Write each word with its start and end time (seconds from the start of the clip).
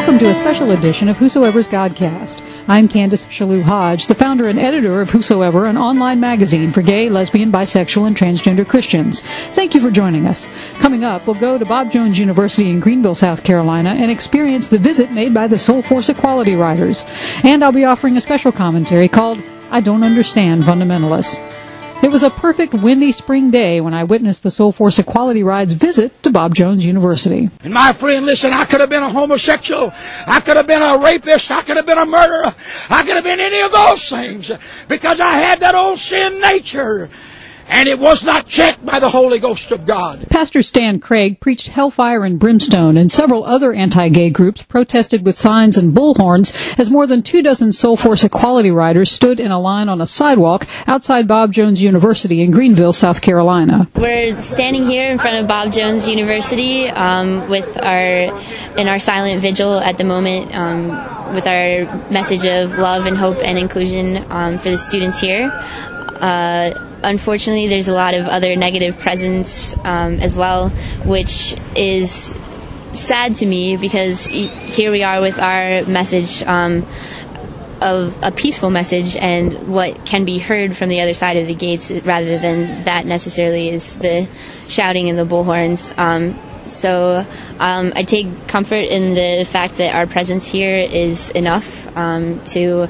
Welcome 0.00 0.18
to 0.20 0.30
a 0.30 0.34
special 0.34 0.70
edition 0.70 1.10
of 1.10 1.18
Whosoever's 1.18 1.68
Godcast. 1.68 2.42
I'm 2.66 2.88
Candace 2.88 3.26
Chellew-Hodge, 3.26 4.06
the 4.06 4.14
founder 4.14 4.48
and 4.48 4.58
editor 4.58 5.02
of 5.02 5.10
Whosoever, 5.10 5.66
an 5.66 5.76
online 5.76 6.18
magazine 6.18 6.70
for 6.70 6.80
gay, 6.80 7.10
lesbian, 7.10 7.52
bisexual, 7.52 8.06
and 8.06 8.16
transgender 8.16 8.66
Christians. 8.66 9.20
Thank 9.50 9.74
you 9.74 9.80
for 9.82 9.90
joining 9.90 10.26
us. 10.26 10.48
Coming 10.78 11.04
up, 11.04 11.26
we'll 11.26 11.38
go 11.38 11.58
to 11.58 11.66
Bob 11.66 11.90
Jones 11.90 12.18
University 12.18 12.70
in 12.70 12.80
Greenville, 12.80 13.14
South 13.14 13.44
Carolina, 13.44 13.90
and 13.90 14.10
experience 14.10 14.68
the 14.68 14.78
visit 14.78 15.12
made 15.12 15.34
by 15.34 15.46
the 15.46 15.56
Soulforce 15.56 16.08
Equality 16.08 16.54
Riders. 16.56 17.04
And 17.44 17.62
I'll 17.62 17.70
be 17.70 17.84
offering 17.84 18.16
a 18.16 18.22
special 18.22 18.52
commentary 18.52 19.06
called 19.06 19.42
I 19.70 19.82
Don't 19.82 20.02
Understand 20.02 20.62
Fundamentalists. 20.62 21.38
It 22.02 22.10
was 22.10 22.22
a 22.22 22.30
perfect 22.30 22.72
windy 22.72 23.12
spring 23.12 23.50
day 23.50 23.82
when 23.82 23.92
I 23.92 24.04
witnessed 24.04 24.42
the 24.42 24.48
Soulforce 24.48 24.98
Equality 24.98 25.42
Ride's 25.42 25.74
visit 25.74 26.22
to 26.22 26.30
Bob 26.30 26.54
Jones 26.54 26.86
University. 26.86 27.50
And 27.62 27.74
my 27.74 27.92
friend, 27.92 28.24
listen, 28.24 28.54
I 28.54 28.64
could 28.64 28.80
have 28.80 28.88
been 28.88 29.02
a 29.02 29.10
homosexual. 29.10 29.92
I 30.26 30.40
could 30.40 30.56
have 30.56 30.66
been 30.66 30.80
a 30.80 30.96
rapist. 30.96 31.50
I 31.50 31.60
could 31.60 31.76
have 31.76 31.84
been 31.84 31.98
a 31.98 32.06
murderer. 32.06 32.54
I 32.88 33.02
could 33.04 33.16
have 33.16 33.24
been 33.24 33.38
any 33.38 33.60
of 33.60 33.70
those 33.70 34.08
things 34.08 34.50
because 34.88 35.20
I 35.20 35.32
had 35.34 35.60
that 35.60 35.74
old 35.74 35.98
sin 35.98 36.40
nature 36.40 37.10
and 37.70 37.88
it 37.88 37.98
was 37.98 38.24
not 38.24 38.46
checked 38.46 38.84
by 38.84 38.98
the 38.98 39.08
Holy 39.08 39.38
Ghost 39.38 39.70
of 39.70 39.86
God. 39.86 40.26
Pastor 40.28 40.62
Stan 40.62 40.98
Craig 40.98 41.40
preached 41.40 41.68
hellfire 41.68 42.24
and 42.24 42.38
brimstone, 42.38 42.96
and 42.96 43.10
several 43.10 43.44
other 43.44 43.72
anti-gay 43.72 44.30
groups 44.30 44.62
protested 44.62 45.24
with 45.24 45.38
signs 45.38 45.78
and 45.78 45.94
bullhorns 45.94 46.52
as 46.78 46.90
more 46.90 47.06
than 47.06 47.22
two 47.22 47.42
dozen 47.42 47.70
Soulforce 47.70 48.24
Equality 48.24 48.70
Riders 48.70 49.10
stood 49.10 49.40
in 49.40 49.50
a 49.50 49.60
line 49.60 49.88
on 49.88 50.00
a 50.00 50.06
sidewalk 50.06 50.66
outside 50.86 51.28
Bob 51.28 51.52
Jones 51.52 51.82
University 51.82 52.42
in 52.42 52.50
Greenville, 52.50 52.92
South 52.92 53.22
Carolina. 53.22 53.88
We're 53.94 54.40
standing 54.40 54.84
here 54.84 55.10
in 55.10 55.18
front 55.18 55.36
of 55.36 55.46
Bob 55.46 55.72
Jones 55.72 56.08
University 56.08 56.88
um, 56.88 57.48
with 57.48 57.80
our 57.82 58.36
in 58.76 58.88
our 58.88 58.98
silent 58.98 59.40
vigil 59.40 59.78
at 59.78 59.96
the 59.96 60.04
moment 60.04 60.54
um, 60.54 60.88
with 61.34 61.46
our 61.46 61.84
message 62.10 62.44
of 62.44 62.78
love 62.78 63.06
and 63.06 63.16
hope 63.16 63.38
and 63.42 63.56
inclusion 63.58 64.24
um, 64.30 64.58
for 64.58 64.70
the 64.70 64.78
students 64.78 65.20
here. 65.20 65.50
Uh, 66.20 66.89
unfortunately, 67.02 67.68
there's 67.68 67.88
a 67.88 67.94
lot 67.94 68.14
of 68.14 68.26
other 68.26 68.56
negative 68.56 68.98
presence 68.98 69.76
um, 69.78 70.20
as 70.20 70.36
well, 70.36 70.70
which 71.04 71.56
is 71.76 72.36
sad 72.92 73.34
to 73.36 73.46
me 73.46 73.76
because 73.76 74.26
here 74.26 74.90
we 74.90 75.02
are 75.02 75.20
with 75.20 75.38
our 75.38 75.84
message 75.84 76.42
um, 76.42 76.84
of 77.80 78.18
a 78.22 78.30
peaceful 78.30 78.70
message 78.70 79.16
and 79.16 79.54
what 79.68 80.04
can 80.04 80.24
be 80.24 80.38
heard 80.38 80.76
from 80.76 80.88
the 80.88 81.00
other 81.00 81.14
side 81.14 81.36
of 81.36 81.46
the 81.46 81.54
gates 81.54 81.90
rather 82.04 82.38
than 82.38 82.84
that 82.84 83.06
necessarily 83.06 83.70
is 83.70 83.98
the 83.98 84.28
shouting 84.68 85.08
and 85.08 85.18
the 85.18 85.24
bullhorns. 85.24 85.96
Um, 85.98 86.38
so 86.66 87.26
um, 87.58 87.92
I 87.96 88.04
take 88.04 88.48
comfort 88.48 88.84
in 88.84 89.14
the 89.14 89.44
fact 89.44 89.78
that 89.78 89.94
our 89.94 90.06
presence 90.06 90.46
here 90.46 90.76
is 90.78 91.30
enough 91.30 91.96
um, 91.96 92.42
to 92.44 92.88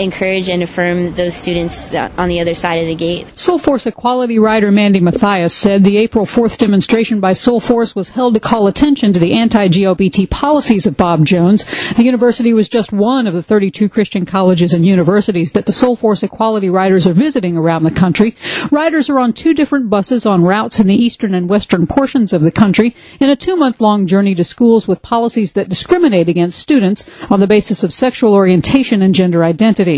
encourage 0.00 0.48
and 0.48 0.62
affirm 0.62 1.14
those 1.14 1.36
students 1.36 1.94
on 1.94 2.28
the 2.28 2.40
other 2.40 2.54
side 2.54 2.76
of 2.76 2.86
the 2.86 2.94
gate. 2.94 3.26
Soulforce 3.28 3.86
Equality 3.86 4.38
Rider 4.38 4.72
Mandy 4.72 5.00
Matthias 5.00 5.54
said 5.54 5.84
the 5.84 5.98
April 5.98 6.24
4th 6.24 6.56
demonstration 6.56 7.20
by 7.20 7.32
Soulforce 7.32 7.94
was 7.94 8.10
held 8.10 8.34
to 8.34 8.40
call 8.40 8.66
attention 8.66 9.12
to 9.12 9.20
the 9.20 9.34
anti-GLBT 9.34 10.30
policies 10.30 10.86
of 10.86 10.96
Bob 10.96 11.26
Jones. 11.26 11.64
The 11.96 12.04
university 12.04 12.54
was 12.54 12.68
just 12.68 12.92
one 12.92 13.26
of 13.26 13.34
the 13.34 13.42
32 13.42 13.88
Christian 13.88 14.24
colleges 14.24 14.72
and 14.72 14.86
universities 14.86 15.52
that 15.52 15.66
the 15.66 15.72
Soul 15.72 15.96
Force 15.96 16.22
Equality 16.22 16.70
Riders 16.70 17.06
are 17.06 17.12
visiting 17.12 17.56
around 17.56 17.84
the 17.84 17.90
country. 17.90 18.36
Riders 18.70 19.10
are 19.10 19.18
on 19.18 19.32
two 19.34 19.52
different 19.52 19.90
buses 19.90 20.24
on 20.24 20.44
routes 20.44 20.80
in 20.80 20.86
the 20.86 20.94
eastern 20.94 21.34
and 21.34 21.48
western 21.48 21.86
portions 21.86 22.32
of 22.32 22.40
the 22.40 22.50
country 22.50 22.96
in 23.20 23.28
a 23.28 23.36
two-month-long 23.36 24.06
journey 24.06 24.34
to 24.34 24.44
schools 24.44 24.88
with 24.88 25.02
policies 25.02 25.52
that 25.52 25.68
discriminate 25.68 26.28
against 26.28 26.58
students 26.58 27.08
on 27.30 27.40
the 27.40 27.46
basis 27.46 27.82
of 27.82 27.92
sexual 27.92 28.32
orientation 28.34 29.02
and 29.02 29.14
gender 29.14 29.44
identity. 29.44 29.89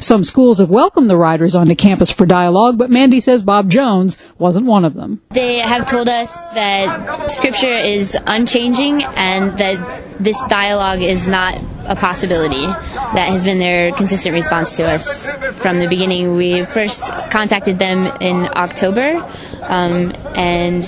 Some 0.00 0.24
schools 0.24 0.58
have 0.58 0.70
welcomed 0.70 1.10
the 1.10 1.16
riders 1.16 1.54
onto 1.54 1.74
campus 1.74 2.10
for 2.10 2.26
dialogue, 2.26 2.78
but 2.78 2.90
Mandy 2.90 3.20
says 3.20 3.42
Bob 3.42 3.70
Jones 3.70 4.16
wasn't 4.38 4.66
one 4.66 4.84
of 4.84 4.94
them. 4.94 5.20
They 5.30 5.58
have 5.60 5.86
told 5.86 6.08
us 6.08 6.34
that 6.54 7.30
scripture 7.30 7.74
is 7.74 8.16
unchanging 8.26 9.02
and 9.04 9.52
that 9.58 9.78
this 10.18 10.42
dialogue 10.48 11.00
is 11.00 11.26
not 11.26 11.56
a 11.86 11.96
possibility. 11.96 12.66
That 13.14 13.28
has 13.28 13.42
been 13.42 13.58
their 13.58 13.92
consistent 13.92 14.34
response 14.34 14.76
to 14.76 14.88
us 14.88 15.30
from 15.54 15.78
the 15.78 15.88
beginning. 15.88 16.36
We 16.36 16.64
first 16.64 17.04
contacted 17.30 17.78
them 17.78 18.06
in 18.20 18.48
October, 18.54 19.16
um, 19.62 20.12
and 20.36 20.84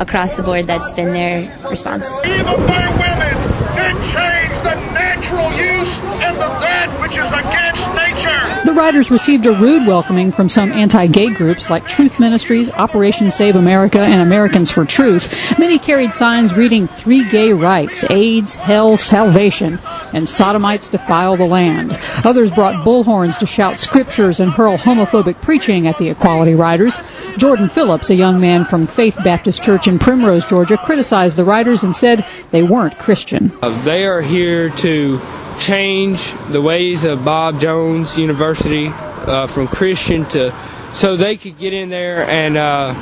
across 0.00 0.36
the 0.36 0.42
board, 0.42 0.66
that's 0.66 0.90
been 0.92 1.12
their 1.12 1.56
response. 1.70 2.16
Evil 2.24 2.56
by 2.66 2.88
women 2.98 3.36
and 3.78 3.96
change 4.12 4.52
the 4.62 4.74
natural 4.92 5.50
use 5.52 5.98
and 6.20 6.36
the 6.36 6.48
that 6.60 6.97
which 7.08 7.16
is 7.16 7.32
against 7.32 7.94
nature. 7.94 8.62
The 8.64 8.74
riders 8.74 9.10
received 9.10 9.46
a 9.46 9.52
rude 9.52 9.86
welcoming 9.86 10.30
from 10.30 10.48
some 10.48 10.70
anti-gay 10.72 11.32
groups 11.32 11.70
like 11.70 11.86
Truth 11.86 12.20
Ministries, 12.20 12.70
Operation 12.72 13.30
Save 13.30 13.56
America, 13.56 14.00
and 14.00 14.20
Americans 14.20 14.70
for 14.70 14.84
Truth. 14.84 15.58
Many 15.58 15.78
carried 15.78 16.12
signs 16.12 16.54
reading 16.54 16.86
three 16.86 17.26
gay 17.28 17.52
rights, 17.52 18.04
AIDS, 18.10 18.54
hell, 18.56 18.96
salvation, 18.96 19.78
and 20.12 20.28
sodomites 20.28 20.88
defile 20.88 21.36
the 21.36 21.46
land. 21.46 21.98
Others 22.24 22.50
brought 22.50 22.84
bullhorns 22.86 23.38
to 23.38 23.46
shout 23.46 23.78
scriptures 23.78 24.40
and 24.40 24.52
hurl 24.52 24.76
homophobic 24.76 25.40
preaching 25.40 25.86
at 25.86 25.96
the 25.96 26.10
Equality 26.10 26.54
Riders. 26.54 26.98
Jordan 27.38 27.70
Phillips, 27.70 28.10
a 28.10 28.14
young 28.14 28.38
man 28.40 28.64
from 28.64 28.86
Faith 28.86 29.16
Baptist 29.24 29.62
Church 29.62 29.88
in 29.88 29.98
Primrose, 29.98 30.44
Georgia, 30.44 30.76
criticized 30.76 31.36
the 31.36 31.44
riders 31.44 31.82
and 31.82 31.96
said 31.96 32.26
they 32.50 32.62
weren't 32.62 32.98
Christian. 32.98 33.50
Uh, 33.62 33.82
they 33.84 34.04
are 34.04 34.20
here 34.20 34.68
to 34.70 35.20
change 35.58 36.34
the 36.50 36.60
ways 36.60 37.04
of 37.04 37.24
Bob 37.24 37.60
Jones 37.60 38.16
University 38.16 38.88
uh, 38.88 39.46
from 39.46 39.68
Christian 39.68 40.24
to 40.26 40.54
so 40.92 41.16
they 41.16 41.36
could 41.36 41.58
get 41.58 41.72
in 41.72 41.90
there 41.90 42.28
and 42.28 42.56
uh, 42.56 42.94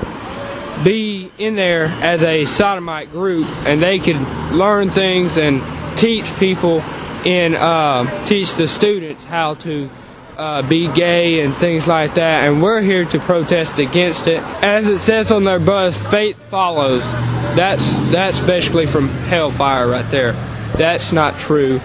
be 0.84 1.30
in 1.38 1.54
there 1.54 1.84
as 1.84 2.22
a 2.22 2.44
sodomite 2.44 3.10
group 3.10 3.46
and 3.66 3.80
they 3.80 3.98
could 3.98 4.20
learn 4.52 4.90
things 4.90 5.36
and 5.36 5.62
teach 5.96 6.24
people 6.36 6.80
and 7.24 7.54
uh, 7.54 8.24
teach 8.26 8.54
the 8.54 8.68
students 8.68 9.24
how 9.24 9.54
to 9.54 9.88
uh, 10.36 10.68
be 10.68 10.88
gay 10.92 11.40
and 11.40 11.54
things 11.54 11.88
like 11.88 12.14
that. 12.14 12.44
And 12.44 12.62
we're 12.62 12.82
here 12.82 13.04
to 13.06 13.18
protest 13.18 13.78
against 13.78 14.26
it. 14.26 14.42
As 14.64 14.86
it 14.86 14.98
says 14.98 15.30
on 15.30 15.44
their 15.44 15.58
bus, 15.58 16.00
faith 16.10 16.42
follows. 16.50 17.10
That's 17.56 17.96
that's 18.10 18.44
basically 18.44 18.86
from 18.86 19.08
hellfire 19.08 19.88
right 19.88 20.08
there. 20.10 20.32
That's 20.76 21.12
not 21.12 21.38
true 21.38 21.80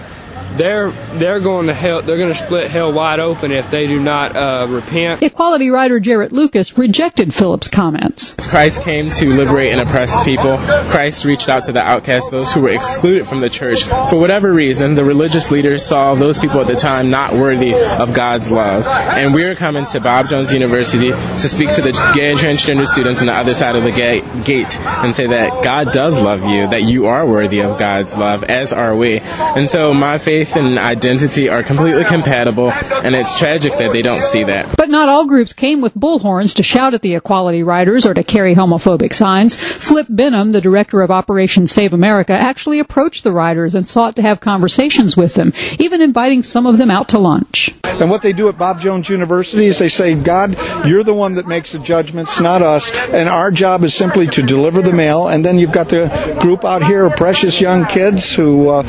they're 0.56 0.90
they're 1.18 1.40
going 1.40 1.66
to 1.66 1.74
hell. 1.74 2.02
They're 2.02 2.16
going 2.16 2.28
to 2.28 2.34
split 2.34 2.70
hell 2.70 2.92
wide 2.92 3.20
open 3.20 3.52
if 3.52 3.70
they 3.70 3.86
do 3.86 4.00
not 4.00 4.36
uh, 4.36 4.66
repent. 4.68 5.22
Equality 5.22 5.70
rider 5.70 6.00
Jarrett 6.00 6.32
Lucas 6.32 6.76
rejected 6.78 7.32
Phillips' 7.32 7.68
comments. 7.68 8.34
Christ 8.48 8.82
came 8.82 9.08
to 9.10 9.28
liberate 9.30 9.72
and 9.72 9.80
oppress 9.80 10.22
people. 10.24 10.58
Christ 10.90 11.24
reached 11.24 11.48
out 11.48 11.64
to 11.64 11.72
the 11.72 11.80
outcasts, 11.80 12.30
those 12.30 12.52
who 12.52 12.62
were 12.62 12.68
excluded 12.70 13.26
from 13.26 13.40
the 13.40 13.48
church. 13.48 13.84
For 13.84 14.20
whatever 14.20 14.52
reason, 14.52 14.94
the 14.94 15.04
religious 15.04 15.50
leaders 15.50 15.84
saw 15.84 16.14
those 16.14 16.38
people 16.38 16.60
at 16.60 16.66
the 16.66 16.76
time 16.76 17.10
not 17.10 17.32
worthy 17.32 17.74
of 17.74 18.14
God's 18.14 18.50
love. 18.50 18.86
And 18.86 19.34
we're 19.34 19.54
coming 19.54 19.86
to 19.86 20.00
Bob 20.00 20.28
Jones 20.28 20.52
University 20.52 21.10
to 21.10 21.48
speak 21.48 21.74
to 21.74 21.82
the 21.82 21.92
gay 22.14 22.30
and 22.30 22.38
transgender 22.38 22.86
students 22.86 23.20
on 23.20 23.26
the 23.26 23.32
other 23.32 23.54
side 23.54 23.76
of 23.76 23.84
the 23.84 23.92
gate 23.92 24.80
and 24.80 25.14
say 25.14 25.26
that 25.28 25.64
God 25.64 25.92
does 25.92 26.20
love 26.20 26.44
you, 26.44 26.68
that 26.68 26.82
you 26.82 27.06
are 27.06 27.26
worthy 27.26 27.60
of 27.60 27.78
God's 27.78 28.16
love, 28.16 28.44
as 28.44 28.72
are 28.72 28.94
we. 28.94 29.20
And 29.20 29.68
so 29.68 29.94
my 29.94 30.18
faith 30.18 30.41
faith 30.44 30.56
and 30.56 30.78
identity 30.78 31.48
are 31.48 31.62
completely 31.62 32.04
compatible, 32.04 32.70
and 32.70 33.14
it's 33.14 33.38
tragic 33.38 33.72
that 33.74 33.92
they 33.92 34.02
don't 34.02 34.24
see 34.24 34.42
that. 34.44 34.76
But 34.76 34.88
not 34.88 35.08
all 35.08 35.26
groups 35.26 35.52
came 35.52 35.80
with 35.80 35.94
bullhorns 35.94 36.54
to 36.56 36.62
shout 36.62 36.94
at 36.94 37.02
the 37.02 37.14
equality 37.14 37.62
riders 37.62 38.04
or 38.04 38.14
to 38.14 38.24
carry 38.24 38.54
homophobic 38.54 39.14
signs. 39.14 39.56
Flip 39.56 40.06
Benham, 40.08 40.50
the 40.50 40.60
director 40.60 41.00
of 41.02 41.10
Operation 41.10 41.66
Save 41.66 41.92
America, 41.92 42.32
actually 42.32 42.80
approached 42.80 43.22
the 43.24 43.32
riders 43.32 43.74
and 43.74 43.88
sought 43.88 44.16
to 44.16 44.22
have 44.22 44.40
conversations 44.40 45.16
with 45.16 45.34
them, 45.34 45.52
even 45.78 46.02
inviting 46.02 46.42
some 46.42 46.66
of 46.66 46.78
them 46.78 46.90
out 46.90 47.08
to 47.10 47.18
lunch. 47.18 47.72
And 47.84 48.10
what 48.10 48.22
they 48.22 48.32
do 48.32 48.48
at 48.48 48.58
Bob 48.58 48.80
Jones 48.80 49.08
University 49.08 49.66
is 49.66 49.78
they 49.78 49.88
say, 49.88 50.14
God, 50.14 50.56
you're 50.86 51.04
the 51.04 51.14
one 51.14 51.34
that 51.34 51.46
makes 51.46 51.72
the 51.72 51.78
judgments, 51.78 52.40
not 52.40 52.62
us. 52.62 52.90
And 53.10 53.28
our 53.28 53.50
job 53.50 53.84
is 53.84 53.94
simply 53.94 54.26
to 54.28 54.42
deliver 54.42 54.82
the 54.82 54.92
mail. 54.92 55.28
And 55.28 55.44
then 55.44 55.58
you've 55.58 55.72
got 55.72 55.88
the 55.90 56.08
group 56.40 56.64
out 56.64 56.82
here 56.82 57.04
of 57.04 57.16
precious 57.16 57.60
young 57.60 57.84
kids 57.84 58.34
who, 58.34 58.70
uh, 58.70 58.82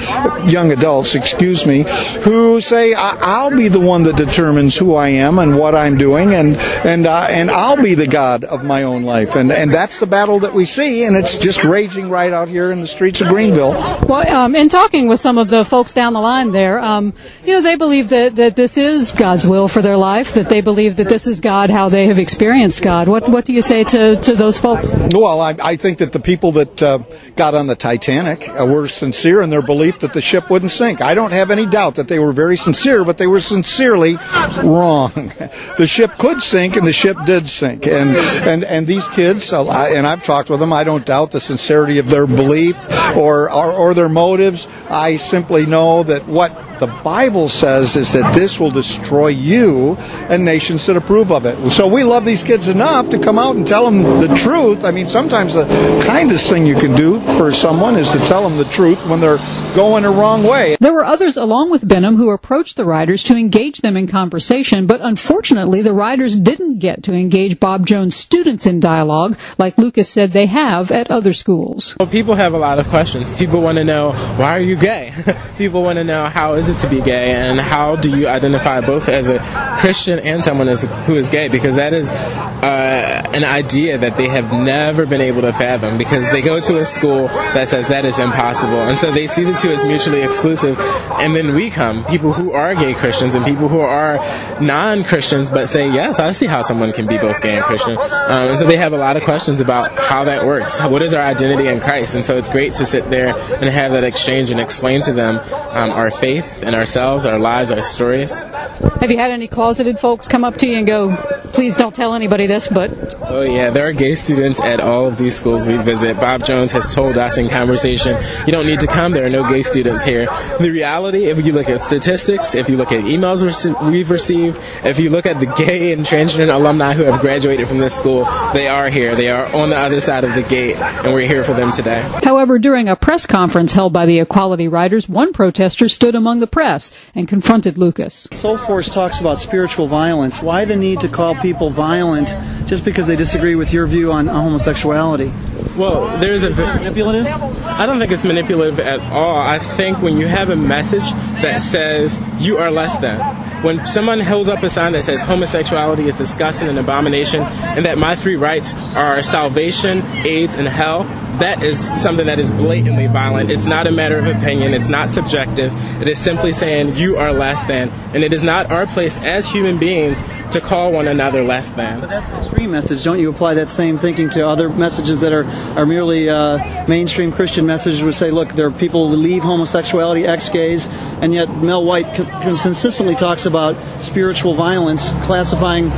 young 0.46 0.72
adults, 0.72 1.16
excuse 1.16 1.43
excuse 1.44 1.68
me, 1.68 1.84
who 2.22 2.62
say 2.62 2.94
I'll 2.94 3.54
be 3.56 3.68
the 3.68 3.80
one 3.80 4.04
that 4.04 4.16
determines 4.16 4.78
who 4.78 4.96
I 4.96 5.10
am 5.10 5.40
and 5.40 5.60
what 5.60 5.76
I'm 5.76 5.98
doing, 5.98 6.34
and 6.34 6.56
and 6.86 7.06
uh, 7.06 7.28
and 7.30 7.52
I'll 7.52 7.82
be 7.82 7.96
the 7.96 8.08
God 8.08 8.46
of 8.46 8.64
my 8.64 8.84
own 8.84 9.04
life, 9.04 9.36
and 9.36 9.52
and 9.52 9.74
that's 9.74 10.00
the 10.00 10.06
battle 10.06 10.40
that 10.40 10.54
we 10.54 10.64
see, 10.64 11.04
and 11.04 11.18
it's 11.18 11.38
just 11.38 11.66
raging 11.66 12.10
right 12.10 12.32
out 12.32 12.48
here 12.48 12.72
in 12.72 12.80
the 12.80 12.88
streets 12.88 13.20
of 13.20 13.28
Greenville. 13.28 13.74
Well, 14.08 14.26
um, 14.34 14.56
in 14.56 14.70
talking 14.70 15.10
with 15.10 15.20
some 15.20 15.38
of 15.38 15.50
the 15.50 15.66
folks 15.66 15.92
down 15.92 16.14
the 16.14 16.22
line 16.22 16.54
there, 16.54 16.80
um, 16.80 17.14
you 17.44 17.52
know, 17.52 17.62
they 17.62 17.76
believe 17.76 18.08
that 18.10 18.36
that 18.36 18.56
this 18.56 18.78
is 18.78 19.12
God's 19.12 19.46
will 19.46 19.68
for 19.68 19.82
their 19.82 19.98
life, 19.98 20.34
that 20.36 20.48
they 20.48 20.62
believe 20.62 20.96
that 20.96 21.10
this 21.10 21.28
is 21.28 21.42
God, 21.42 21.70
how 21.70 21.90
they 21.90 22.08
have 22.08 22.20
experienced 22.20 22.82
God. 22.82 23.10
What 23.10 23.28
what 23.28 23.44
do 23.44 23.52
you 23.52 23.62
say 23.62 23.84
to 23.84 24.16
to 24.16 24.34
those 24.34 24.58
folks? 24.58 24.94
Well, 25.14 25.42
I, 25.42 25.58
I 25.62 25.76
think 25.76 25.98
that 25.98 26.14
the 26.14 26.22
people 26.22 26.54
that 26.54 26.82
uh, 26.82 27.00
got 27.36 27.54
on 27.54 27.68
the 27.68 27.76
Titanic 27.76 28.48
uh, 28.48 28.66
were 28.66 28.88
sincere 28.88 29.42
in 29.42 29.50
their 29.50 29.62
belief 29.62 30.00
that 30.00 30.14
the 30.14 30.22
ship 30.22 30.50
wouldn't 30.50 30.72
sink. 30.72 31.02
I 31.02 31.14
don't 31.14 31.33
have 31.34 31.52
any 31.52 31.66
doubt 31.66 31.96
that 31.96 32.08
they 32.08 32.20
were 32.20 32.34
very 32.34 32.58
sincere, 32.58 33.04
but 33.04 33.18
they 33.18 33.28
were 33.28 33.42
sincerely 33.42 34.16
wrong. 34.64 35.12
the 35.78 35.88
ship 35.88 36.18
could 36.18 36.42
sink, 36.42 36.76
and 36.76 36.86
the 36.86 36.94
ship 36.94 37.18
did 37.26 37.48
sink. 37.48 37.88
And 37.88 38.16
and 38.48 38.64
and 38.64 38.88
these 38.88 39.08
kids, 39.08 39.52
uh, 39.52 39.64
and 39.64 40.08
I've 40.08 40.24
talked 40.24 40.50
with 40.50 40.60
them. 40.60 40.74
I 40.74 40.84
don't 40.84 41.06
doubt 41.06 41.32
the 41.32 41.40
sincerity 41.40 41.98
of 42.00 42.10
their 42.10 42.28
belief 42.28 42.78
or 43.16 43.52
or, 43.52 43.72
or 43.72 43.94
their 43.94 44.10
motives. 44.10 44.68
I 44.90 45.18
simply 45.18 45.66
know 45.66 46.04
that 46.04 46.28
what 46.28 46.52
the 46.84 47.02
Bible 47.02 47.48
says 47.48 47.96
is 47.96 48.12
that 48.12 48.36
this 48.36 48.60
will 48.60 48.70
destroy 48.70 49.30
you 49.30 49.96
and 50.28 50.44
nations 50.44 50.86
that 50.86 50.98
approve 50.98 51.32
of 51.32 51.46
it. 51.46 51.56
So 51.72 51.88
we 51.88 52.04
love 52.04 52.26
these 52.26 52.44
kids 52.44 52.68
enough 52.68 53.10
to 53.12 53.18
come 53.18 53.40
out 53.40 53.56
and 53.56 53.66
tell 53.66 53.90
them 53.90 54.20
the 54.20 54.36
truth. 54.36 54.84
I 54.84 54.92
mean, 54.92 55.08
sometimes 55.08 55.54
the 55.54 55.64
kindest 56.06 56.50
thing 56.50 56.66
you 56.66 56.76
can 56.76 56.94
do 56.94 57.22
for 57.38 57.54
someone 57.54 57.96
is 57.96 58.12
to 58.12 58.20
tell 58.20 58.44
them 58.44 58.58
the 58.58 58.66
truth 58.66 59.08
when 59.08 59.22
they're 59.22 59.38
going 59.74 60.04
a 60.04 60.12
wrong 60.12 60.44
way. 60.44 60.76
There 60.82 60.92
were 60.92 61.06
others 61.06 61.38
along 61.38 61.72
with 61.72 61.88
Benham 61.88 62.18
who 62.18 62.32
approached 62.32 62.76
the 62.76 62.84
riders 62.84 63.24
to 63.24 63.38
engage 63.38 63.80
them 63.80 63.96
in 63.96 64.08
conversation, 64.08 64.86
but 64.86 65.00
unfortunately 65.00 65.82
the 65.82 65.94
riders 65.94 66.36
didn't 66.36 66.80
get 66.80 67.02
to 67.04 67.14
engage 67.14 67.62
Bob 67.62 67.88
Jones 67.88 68.14
students 68.14 68.66
in 68.66 68.82
dialogue 68.82 69.38
like 69.58 69.78
Lucas 69.78 70.10
said 70.10 70.34
they 70.34 70.48
have 70.48 70.92
at 70.92 71.10
other 71.10 71.32
schools. 71.32 71.96
Well, 71.98 72.10
people 72.10 72.36
have 72.36 72.54
a 72.54 72.58
lot 72.58 72.78
of 72.78 72.90
questions. 72.90 73.32
People 73.34 73.62
want 73.62 73.78
to 73.78 73.86
know, 73.86 74.12
why 74.36 74.58
are 74.58 74.62
you 74.62 74.76
gay? 74.76 75.14
people 75.58 75.82
want 75.82 75.98
to 75.98 76.04
know, 76.04 76.26
how 76.26 76.56
is 76.56 76.68
it 76.68 76.73
to 76.80 76.90
be 76.90 77.02
gay? 77.02 77.34
And 77.34 77.60
how 77.60 77.96
do 77.96 78.10
you 78.10 78.28
identify 78.28 78.82
both 78.82 79.10
as 79.10 79.30
a 79.30 79.40
Christian 79.80 80.20
and 80.20 80.44
someone 80.44 80.68
as, 80.68 80.84
who 81.06 81.16
is 81.16 81.30
gay? 81.30 81.48
Because 81.48 81.76
that 81.76 81.94
is 81.94 82.12
uh, 82.12 83.13
an 83.34 83.44
idea 83.44 83.98
that 83.98 84.16
they 84.16 84.28
have 84.28 84.54
never 84.54 85.06
been 85.06 85.22
able 85.22 85.42
to 85.42 85.52
fathom 85.52 85.98
because 85.98 86.30
they 86.32 86.42
go 86.42 86.60
to 86.60 86.78
a 86.78 86.86
school 86.86 87.28
that 87.28 87.68
says 87.68 87.88
that 87.88 88.06
is 88.06 88.20
impossible. 88.20 88.78
And 88.78 88.98
so 88.98 89.12
they 89.12 89.28
see 89.28 89.44
the 89.44 89.54
two 89.54 89.72
as 89.72 89.84
mutually 89.84 90.22
exclusive. 90.22 90.80
And 91.20 91.36
then 91.36 91.54
we 91.56 91.70
come, 91.70 92.06
people 92.06 92.34
who 92.34 92.52
are 92.54 92.76
gay 92.76 92.94
Christians 92.94 93.34
and 93.36 93.44
people 93.44 93.68
who 93.68 93.80
are 93.80 94.18
non 94.62 95.04
Christians, 95.04 95.50
but 95.50 95.68
say, 95.68 95.90
yes, 95.90 96.20
I 96.20 96.32
see 96.32 96.46
how 96.46 96.62
someone 96.62 96.94
can 96.94 97.08
be 97.08 97.18
both 97.18 97.42
gay 97.42 97.58
and 97.58 97.66
Christian. 97.66 97.98
Um, 97.98 98.50
and 98.50 98.60
so 98.60 98.66
they 98.66 98.78
have 98.78 98.94
a 98.94 98.98
lot 98.98 99.18
of 99.18 99.24
questions 99.24 99.62
about 99.62 99.98
how 99.98 100.24
that 100.26 100.46
works. 100.46 100.80
What 100.82 101.02
is 101.02 101.14
our 101.14 101.24
identity 101.24 101.68
in 101.68 101.80
Christ? 101.80 102.16
And 102.16 102.24
so 102.24 102.38
it's 102.38 102.50
great 102.50 102.74
to 102.74 102.86
sit 102.86 103.10
there 103.10 103.36
and 103.36 103.70
have 103.70 103.92
that 103.94 104.04
exchange 104.04 104.52
and 104.52 104.60
explain 104.60 105.02
to 105.02 105.14
them 105.14 105.38
um, 105.72 105.90
our 105.90 106.12
faith 106.12 106.64
and 106.64 106.76
ourselves, 106.76 107.26
our 107.26 107.40
lives, 107.40 107.72
our 107.72 107.82
stories. 107.82 108.34
Have 108.34 109.10
you 109.10 109.18
had 109.18 109.32
any 109.32 109.48
closeted 109.48 109.98
folks 109.98 110.28
come 110.28 110.44
up 110.44 110.58
to 110.58 110.68
you 110.68 110.78
and 110.78 110.88
go, 110.88 111.10
please 111.54 111.78
don't 111.78 111.96
tell 111.96 112.14
anybody 112.14 112.48
this, 112.48 112.68
but. 112.68 113.16
Oh, 113.22 113.44
yeah, 113.44 113.70
there 113.70 113.88
are 113.88 113.94
gay 113.94 114.16
students 114.16 114.60
at 114.60 114.80
all 114.80 115.08
of 115.08 115.18
these 115.18 115.36
schools 115.36 115.68
we 115.68 115.78
visit. 115.78 116.20
Bob 116.20 116.46
Jones 116.46 116.72
has 116.74 116.94
told 116.94 117.18
us 117.18 117.38
in 117.38 117.48
conversation, 117.48 118.22
you 118.46 118.52
don't 118.52 118.66
need 118.66 118.80
to 118.82 118.88
come, 118.88 119.12
there 119.12 119.26
are 119.26 119.30
no 119.30 119.48
gay 119.48 119.64
students 119.64 120.04
here. 120.04 120.26
The 120.60 120.70
reality, 120.70 121.26
if 121.26 121.46
you 121.46 121.54
look 121.54 121.70
at 121.70 121.82
statistics, 121.82 122.56
if 122.56 122.70
you 122.70 122.78
look 122.78 122.92
at 122.92 123.06
emails 123.06 123.44
we've 123.90 124.10
received, 124.10 124.60
if 124.84 125.00
you 125.00 125.10
look 125.10 125.26
at 125.26 125.40
the 125.40 125.46
gay 125.46 125.94
and 125.94 126.06
transgender 126.06 126.54
alumni 126.54 126.94
who 126.94 127.04
have 127.04 127.22
graduated 127.22 127.68
from 127.68 127.78
this 127.78 127.96
school, 127.96 128.26
they 128.54 128.68
are 128.68 128.90
here. 128.90 129.16
They 129.16 129.30
are 129.30 129.46
on 129.56 129.70
the 129.70 129.78
other 129.78 130.00
side 130.00 130.24
of 130.24 130.34
the 130.36 130.44
gate, 130.44 130.76
and 130.76 131.14
we're 131.14 131.28
here 131.28 131.44
for 131.44 131.54
them 131.54 131.72
today. 131.72 132.02
However, 132.24 132.60
during 132.60 132.90
a 132.90 132.96
press 132.96 133.26
conference 133.26 133.74
held 133.74 133.94
by 133.94 134.06
the 134.06 134.20
Equality 134.20 134.68
Riders, 134.68 135.08
one 135.08 135.34
protester 135.34 135.88
stood 135.88 136.16
among 136.16 136.40
the 136.40 136.48
press 136.48 136.92
and 137.14 137.28
confronted 137.28 137.78
Lucas. 137.78 138.28
Soulforce 138.28 138.92
talks 138.92 139.20
about 139.20 139.40
spiritual 139.40 139.88
violence. 139.88 140.42
Why 140.42 140.66
the 140.66 140.76
need 140.76 141.00
to 141.02 141.08
call 141.08 141.36
people 141.44 141.70
violent 141.70 142.30
just 142.66 142.84
because 142.84 143.06
they 143.06 143.16
disagree 143.16 143.54
with 143.54 143.72
your 143.72 143.86
view 143.86 144.12
on, 144.12 144.28
on 144.28 144.44
homosexuality? 144.44 145.32
Well, 145.78 146.18
there's 146.18 146.44
a 146.44 146.50
manipulative. 146.50 147.28
I 147.64 147.86
don't 147.86 148.00
think 148.00 148.12
it's 148.12 148.24
manipulative 148.24 148.80
at 148.80 149.00
all. 149.12 149.38
I 149.38 149.60
think 149.60 150.02
when 150.02 150.18
you 150.18 150.28
have 150.28 150.50
a 150.50 150.56
message 150.56 151.12
that 151.42 151.60
says 151.60 152.20
you 152.40 152.58
are 152.58 152.72
less 152.72 152.98
than, 152.98 153.20
when 153.64 153.86
someone 153.86 154.20
holds 154.20 154.50
up 154.50 154.62
a 154.64 154.70
sign 154.70 154.94
that 154.94 155.04
says 155.04 155.22
homosexuality 155.22 156.04
is 156.04 156.16
disgusting 156.16 156.70
and 156.70 156.78
abomination, 156.78 157.42
and 157.42 157.86
that 157.86 157.98
my 157.98 158.16
three 158.16 158.36
rights 158.36 158.74
are 158.96 159.22
salvation, 159.22 160.04
AIDS, 160.26 160.56
and 160.56 160.68
hell, 160.68 161.04
that 161.40 161.64
is 161.64 161.80
something 162.02 162.28
that 162.28 162.38
is 162.38 162.52
blatantly 162.52 163.08
violent. 163.08 163.50
It's 163.50 163.66
not 163.66 163.88
a 163.88 163.92
matter 163.92 164.20
of 164.20 164.28
opinion. 164.28 164.74
It's 164.74 164.90
not 164.90 165.10
subjective. 165.10 165.74
It 166.02 166.08
is 166.08 166.20
simply 166.20 166.52
saying 166.52 166.96
you 166.96 167.18
are 167.18 167.34
less 167.34 167.64
than, 167.64 167.90
and 168.14 168.24
it 168.24 168.34
is 168.34 168.44
not 168.44 168.72
our 168.72 168.86
place 168.86 169.18
as 169.22 169.50
human 169.50 169.80
beings 169.80 170.22
to 170.54 170.62
call 170.62 170.92
one 170.92 171.08
another 171.08 171.44
less 171.44 171.70
than. 171.70 172.00
But 172.00 172.10
that's 172.10 172.30
an 172.30 172.40
extreme 172.40 172.72
message. 172.72 173.04
Don't 173.04 173.20
you 173.20 173.30
apply 173.30 173.56
that 173.56 173.70
same 173.70 173.98
thinking 173.98 174.30
to 174.32 174.48
other 174.48 174.70
messages 174.70 175.22
that 175.22 175.34
are 175.34 175.46
are 175.78 175.86
merely 175.86 176.30
uh, 176.30 176.88
mainstream 176.88 177.32
Christian 177.32 177.66
messages? 177.66 178.04
Would 178.04 178.16
say, 178.16 178.32
look, 178.32 178.54
there 178.54 178.68
are 178.68 178.72
people 178.72 179.10
who 179.10 179.16
leave 179.16 179.44
homosexuality, 179.44 180.26
ex-gays, 180.26 180.88
and 181.22 181.34
yet 181.34 181.50
Mel 181.62 181.84
White 181.84 182.14
consistently 182.16 183.16
talks 183.16 183.46
about 183.46 183.76
spiritual 184.02 184.54
violence, 184.54 185.10
classifying 185.24 185.92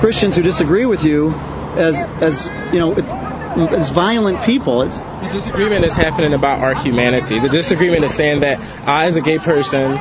Christians 0.00 0.36
who 0.36 0.42
disagree 0.42 0.86
with 0.86 1.04
you 1.04 1.32
as 1.76 2.02
as 2.20 2.48
you 2.72 2.78
know. 2.78 2.92
It, 2.92 3.04
as 3.50 3.90
violent 3.90 4.40
people. 4.44 4.82
It's, 4.82 5.00
the 5.00 5.30
disagreement 5.32 5.84
is 5.84 5.92
happening 5.94 6.34
about 6.34 6.60
our 6.60 6.74
humanity. 6.74 7.40
The 7.40 7.48
disagreement 7.48 8.04
is 8.04 8.14
saying 8.14 8.40
that 8.40 8.60
I, 8.88 9.06
as 9.06 9.16
a 9.16 9.20
gay 9.20 9.38
person, 9.38 9.98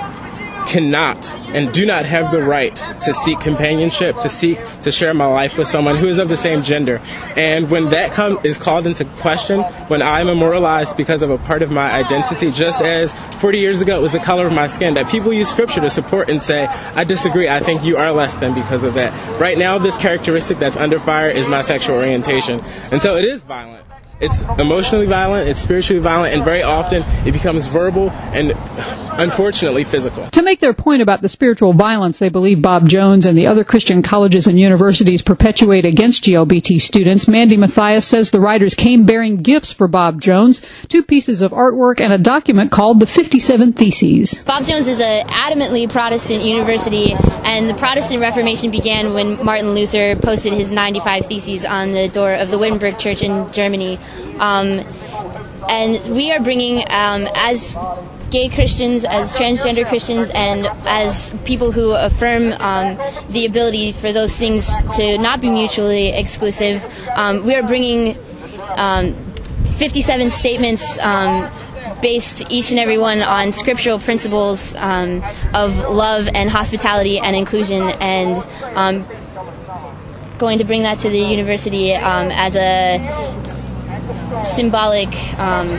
cannot 0.69 1.33
and 1.54 1.74
do 1.74 1.86
not 1.86 2.06
have 2.06 2.31
the 2.31 2.42
right 2.42 2.75
to 2.75 3.13
seek 3.13 3.39
companionship, 3.39 4.18
to 4.19 4.30
seek 4.30 4.60
to 4.83 4.92
share 4.92 5.13
my 5.13 5.25
life 5.25 5.57
with 5.57 5.68
someone 5.68 5.98
who 5.98 6.07
is 6.07 6.19
of 6.19 6.30
the 6.30 6.38
same 6.38 6.62
gender. 6.62 7.01
And 7.36 7.69
when 7.69 7.89
that 7.89 8.12
come, 8.12 8.39
is 8.44 8.57
called 8.57 8.86
into 8.86 9.04
question, 9.06 9.62
when 9.89 10.01
I 10.01 10.21
am 10.21 10.30
immortalized 10.30 10.95
because 10.95 11.21
of 11.24 11.31
a 11.31 11.39
part 11.39 11.63
of 11.63 11.71
my 11.71 11.92
identity, 11.92 12.51
just 12.51 12.81
as 12.81 13.13
40 13.42 13.60
years 13.60 13.81
ago 13.81 13.98
it 14.00 14.01
was 14.01 14.12
the 14.12 14.19
color 14.19 14.45
of 14.45 14.54
my 14.54 14.68
skin, 14.68 14.94
that 14.94 15.10
people 15.10 15.33
use 15.33 15.50
scripture 15.50 15.81
to 15.81 15.89
support 15.89 16.30
and 16.30 16.42
say, 16.42 16.68
I 16.68 17.04
disagree, 17.04 17.50
I 17.50 17.60
think 17.60 17.83
you 17.83 17.98
are 17.98 18.12
less 18.12 18.36
than 18.36 18.54
because 18.54 18.83
of 18.83 18.94
that. 18.94 19.12
Right 19.42 19.57
now, 19.57 19.80
this 19.80 19.98
characteristic 19.98 20.60
that's 20.60 20.77
under 20.77 21.00
fire 21.00 21.30
is 21.30 21.48
my 21.48 21.62
sexual 21.62 21.95
orientation. 21.95 22.60
And 22.92 23.01
so 23.01 23.15
it 23.15 23.25
is 23.25 23.44
violent. 23.44 23.86
It's 24.22 24.42
emotionally 24.60 25.06
violent, 25.06 25.48
it's 25.48 25.60
spiritually 25.60 26.01
violent, 26.01 26.36
and 26.36 26.44
very 26.44 26.62
often 26.62 27.04
it 27.25 27.31
becomes 27.31 27.68
verbal 27.68 28.10
and 28.33 28.51
unfortunately 29.19 29.83
physical. 29.83 30.30
To 30.30 30.42
make 30.42 30.60
their 30.60 30.74
point 30.74 31.01
about 31.01 31.21
the 31.21 31.30
spiritual 31.30 31.74
violence 31.74 32.19
they 32.19 32.30
believe 32.30 32.62
Bob 32.62 32.88
Jones 32.88 33.25
and 33.25 33.38
the 33.38 33.48
other 33.48 33.63
Christian 33.63 34.01
colleges 34.01 34.48
and 34.48 34.60
universities 34.60 35.21
perpetuate 35.21 35.86
against 35.86 36.24
GLBT 36.24 36.80
students, 36.80 37.27
Mandy 37.27 37.57
Mathias 37.57 38.06
says 38.06 38.31
the 38.31 38.39
riders 38.39 38.75
came 38.75 39.06
bearing 39.06 39.38
gifts 39.38 39.71
for 39.71 39.88
Bob 39.88 40.21
Jones, 40.21 40.62
two 40.88 41.03
pieces 41.03 41.41
of 41.41 41.51
artwork 41.51 42.00
and 42.01 42.13
a 42.13 42.17
document 42.17 42.72
called 42.72 43.00
the 43.00 43.08
57 43.08 43.74
Theses. 43.74 44.39
Bob 44.46 44.63
Jones 44.65 44.88
is 44.88 45.00
an 45.01 45.27
adamantly 45.27 45.89
Protestant 45.89 46.44
university, 46.44 47.13
and 47.44 47.70
the 47.70 47.74
Protestant 47.74 48.22
Reformation 48.22 48.72
began 48.72 49.13
when 49.13 49.44
Martin 49.44 49.74
Luther 49.74 50.15
posted 50.15 50.53
his 50.53 50.72
95 50.72 51.25
Theses 51.25 51.65
on 51.65 51.91
the 51.91 52.08
door 52.10 52.34
of 52.34 52.51
the 52.51 52.58
Wittenberg 52.58 52.98
Church 52.98 53.22
in 53.22 53.51
Germany. 53.51 53.98
Um, 54.38 54.86
and 55.70 56.15
we 56.15 56.32
are 56.32 56.39
bringing, 56.39 56.84
um, 56.89 57.27
as 57.36 57.75
gay 58.29 58.50
Christians, 58.50 59.05
as 59.05 59.36
transgender 59.36 59.88
Christians, 59.88 60.29
and 60.33 60.67
as 60.86 61.33
people 61.45 61.71
who 61.71 61.91
affirm 61.91 62.53
um, 62.53 62.98
the 63.29 63.45
ability 63.45 63.91
for 63.91 64.13
those 64.13 64.36
things 64.36 64.69
to 64.98 65.17
not 65.17 65.41
be 65.41 65.50
mutually 65.50 66.09
exclusive, 66.09 66.86
um, 67.15 67.45
we 67.45 67.55
are 67.55 67.63
bringing 67.63 68.17
um, 68.75 69.15
57 69.77 70.29
statements 70.29 71.00
um, 71.00 71.50
based 72.01 72.43
each 72.50 72.71
and 72.71 72.79
every 72.79 72.98
one 72.98 73.21
on 73.21 73.51
scriptural 73.51 74.00
principles 74.00 74.75
um, 74.75 75.24
of 75.53 75.77
love 75.77 76.27
and 76.33 76.50
hospitality 76.50 77.19
and 77.19 77.36
inclusion 77.36 77.83
and 78.00 78.38
um, 78.75 79.05
going 80.38 80.57
to 80.57 80.63
bring 80.63 80.83
that 80.83 81.00
to 81.00 81.09
the 81.09 81.19
university 81.19 81.93
um, 81.95 82.29
as 82.31 82.55
a 82.55 83.00
symbolic 84.43 85.09
um, 85.38 85.69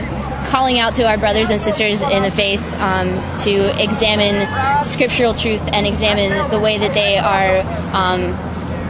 calling 0.51 0.81
out 0.81 0.95
to 0.95 1.05
our 1.05 1.17
brothers 1.17 1.51
and 1.51 1.61
sisters 1.61 2.03
in 2.03 2.25
the 2.25 2.31
faith 2.31 2.61
um, 2.81 3.09
to 3.39 3.71
examine 3.81 4.49
scriptural 4.83 5.33
truth 5.33 5.63
and 5.73 5.87
examine 5.87 6.51
the 6.51 6.59
way 6.59 6.77
that 6.77 6.93
they 6.93 7.17
are 7.17 7.61
um, 7.95 8.33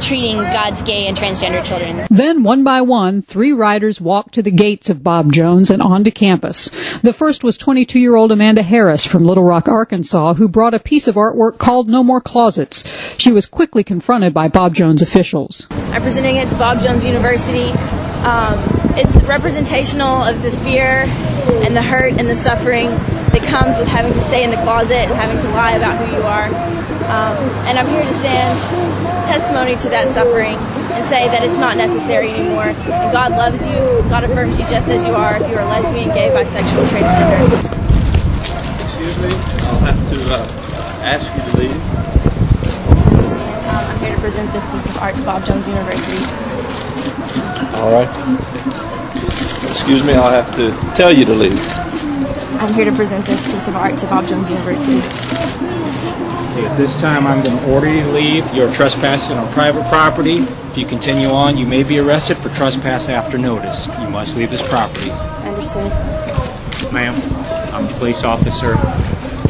treating 0.00 0.38
God's 0.38 0.82
gay 0.82 1.06
and 1.06 1.16
transgender 1.16 1.64
children. 1.64 2.06
Then, 2.10 2.42
one 2.42 2.64
by 2.64 2.80
one, 2.80 3.22
three 3.22 3.52
riders 3.52 4.00
walked 4.00 4.34
to 4.34 4.42
the 4.42 4.50
gates 4.50 4.90
of 4.90 5.04
Bob 5.04 5.32
Jones 5.32 5.70
and 5.70 5.82
onto 5.82 6.10
campus. 6.10 6.68
The 7.00 7.12
first 7.12 7.44
was 7.44 7.56
22 7.56 7.98
year 7.98 8.16
old 8.16 8.32
Amanda 8.32 8.62
Harris 8.62 9.04
from 9.04 9.24
Little 9.24 9.44
Rock, 9.44 9.68
Arkansas, 9.68 10.34
who 10.34 10.48
brought 10.48 10.74
a 10.74 10.80
piece 10.80 11.06
of 11.06 11.14
artwork 11.14 11.58
called 11.58 11.88
No 11.88 12.02
More 12.02 12.20
Closets. 12.20 12.84
She 13.18 13.32
was 13.32 13.46
quickly 13.46 13.84
confronted 13.84 14.34
by 14.34 14.48
Bob 14.48 14.74
Jones 14.74 15.02
officials. 15.02 15.66
I'm 15.70 16.02
presenting 16.02 16.36
it 16.36 16.48
to 16.48 16.56
Bob 16.56 16.80
Jones 16.80 17.04
University. 17.04 17.70
Um, 18.22 18.58
it's 18.96 19.16
representational 19.22 20.22
of 20.22 20.42
the 20.42 20.50
fear 20.50 21.04
and 21.64 21.76
the 21.76 21.82
hurt 21.82 22.14
and 22.14 22.28
the 22.28 22.34
suffering 22.34 22.88
that 23.32 23.42
comes 23.46 23.78
with 23.78 23.86
having 23.86 24.12
to 24.12 24.18
stay 24.18 24.42
in 24.42 24.50
the 24.50 24.60
closet 24.62 25.06
and 25.06 25.14
having 25.14 25.38
to 25.38 25.48
lie 25.54 25.72
about 25.72 25.94
who 25.98 26.16
you 26.16 26.22
are. 26.22 26.50
Um, 27.10 27.38
and 27.66 27.78
I'm 27.78 27.86
here 27.86 28.02
to 28.02 28.12
stand 28.12 28.58
testimony 29.26 29.74
to 29.76 29.88
that 29.90 30.08
suffering 30.08 30.54
and 30.54 31.02
say 31.10 31.26
that 31.26 31.42
it's 31.42 31.58
not 31.58 31.76
necessary 31.76 32.30
anymore. 32.30 32.70
And 32.70 33.12
God 33.12 33.32
loves 33.32 33.66
you. 33.66 33.78
God 34.10 34.24
affirms 34.24 34.58
you 34.58 34.66
just 34.66 34.88
as 34.90 35.06
you 35.06 35.14
are 35.14 35.36
if 35.36 35.48
you 35.50 35.56
are 35.58 35.66
lesbian, 35.66 36.10
gay, 36.10 36.30
bisexual, 36.30 36.86
transgender. 36.90 37.50
Excuse 38.82 39.18
me, 39.22 39.30
I'll 39.66 39.82
have 39.86 40.00
to 40.10 40.18
uh, 40.30 40.46
ask 41.02 41.26
you 41.34 41.42
to 41.50 41.56
leave. 41.58 41.78
Um, 43.70 43.84
I'm 43.90 43.98
here 44.02 44.14
to 44.14 44.20
present 44.20 44.52
this 44.52 44.66
piece 44.70 44.90
of 44.90 44.98
art 44.98 45.14
to 45.16 45.22
Bob 45.22 45.44
Jones 45.44 45.66
University. 45.66 46.22
All 47.78 47.90
right. 47.90 48.10
Excuse 49.70 50.04
me, 50.04 50.14
I'll 50.14 50.30
have 50.30 50.54
to 50.56 50.70
tell 50.96 51.12
you 51.12 51.24
to 51.24 51.34
leave. 51.34 51.79
I'm 52.60 52.74
here 52.74 52.84
to 52.84 52.92
present 52.92 53.24
this 53.24 53.46
piece 53.50 53.68
of 53.68 53.74
art 53.74 53.96
to 54.00 54.06
Bob 54.06 54.26
Jones 54.26 54.50
University. 54.50 54.98
At 56.60 56.76
this 56.76 57.00
time, 57.00 57.26
I'm 57.26 57.42
going 57.42 57.56
to 57.56 57.72
order 57.72 57.88
you 57.88 58.02
to 58.02 58.10
leave. 58.10 58.54
You're 58.54 58.70
trespassing 58.70 59.38
on 59.38 59.50
private 59.54 59.86
property. 59.86 60.40
If 60.40 60.76
you 60.76 60.84
continue 60.84 61.28
on, 61.28 61.56
you 61.56 61.64
may 61.64 61.84
be 61.84 61.98
arrested 62.00 62.36
for 62.36 62.50
trespass 62.50 63.08
after 63.08 63.38
notice. 63.38 63.86
You 63.86 64.10
must 64.10 64.36
leave 64.36 64.50
this 64.50 64.66
property. 64.68 65.10
Understood. 65.10 65.90
Ma'am, 66.92 67.14
I'm 67.72 67.86
a 67.86 67.92
police 67.98 68.24
officer. 68.24 68.72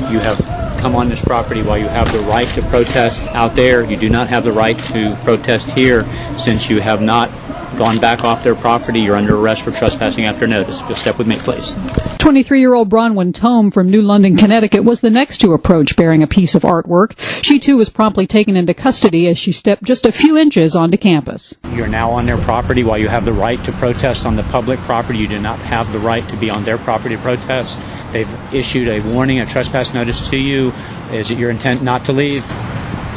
You 0.09 0.21
have 0.21 0.39
come 0.79 0.95
on 0.95 1.09
this 1.09 1.21
property 1.21 1.63
while 1.63 1.79
you 1.79 1.89
have 1.89 2.13
the 2.13 2.21
right 2.21 2.47
to 2.51 2.63
protest 2.63 3.27
out 3.31 3.57
there. 3.57 3.83
You 3.83 3.97
do 3.97 4.09
not 4.09 4.29
have 4.29 4.45
the 4.45 4.53
right 4.53 4.79
to 4.79 5.19
protest 5.25 5.71
here 5.71 6.05
since 6.39 6.71
you 6.71 6.81
have 6.81 7.03
not 7.03 7.29
gone 7.81 7.99
back 7.99 8.25
off 8.25 8.45
their 8.45 8.55
property. 8.55 9.01
You're 9.01 9.17
under 9.17 9.37
arrest 9.37 9.63
for 9.63 9.71
trespassing 9.71 10.27
after 10.27 10.47
notice. 10.47 10.83
Just 10.83 11.01
step 11.01 11.17
with 11.17 11.27
me, 11.27 11.39
please. 11.39 11.75
23 12.19 12.61
year 12.61 12.75
old 12.75 12.91
Bronwyn 12.91 13.33
Tome 13.33 13.71
from 13.71 13.91
New 13.91 14.03
London, 14.03 14.37
Connecticut 14.37 14.85
was 14.85 15.01
the 15.01 15.09
next 15.09 15.39
to 15.39 15.55
approach 15.55 15.97
bearing 15.97 16.23
a 16.23 16.27
piece 16.27 16.55
of 16.55 16.61
artwork. 16.63 17.19
She 17.43 17.59
too 17.59 17.79
was 17.79 17.89
promptly 17.89 18.27
taken 18.27 18.55
into 18.55 18.75
custody 18.75 19.27
as 19.29 19.39
she 19.39 19.51
stepped 19.51 19.83
just 19.83 20.05
a 20.05 20.13
few 20.13 20.37
inches 20.37 20.77
onto 20.77 20.99
campus. 20.99 21.57
You're 21.73 21.89
now 21.89 22.11
on 22.11 22.27
their 22.27 22.37
property 22.37 22.85
while 22.85 22.99
you 22.99 23.09
have 23.09 23.25
the 23.25 23.33
right 23.33 23.65
to 23.65 23.73
protest 23.73 24.27
on 24.27 24.37
the 24.37 24.43
public 24.43 24.79
property. 24.81 25.19
You 25.19 25.29
do 25.29 25.41
not 25.41 25.59
have 25.61 25.91
the 25.91 26.01
right 26.01 26.29
to 26.29 26.37
be 26.37 26.51
on 26.51 26.65
their 26.65 26.77
property 26.77 27.17
to 27.17 27.23
protest. 27.23 27.81
They've 28.13 28.55
issued 28.55 28.89
a 28.89 29.01
warning, 29.01 29.41
a 29.41 29.47
trespass 29.47 29.95
notice 29.95 30.29
to 30.29 30.37
you. 30.37 30.75
Is 31.13 31.31
it 31.31 31.39
your 31.39 31.49
intent 31.49 31.83
not 31.83 32.05
to 32.05 32.13
leave? 32.13 32.43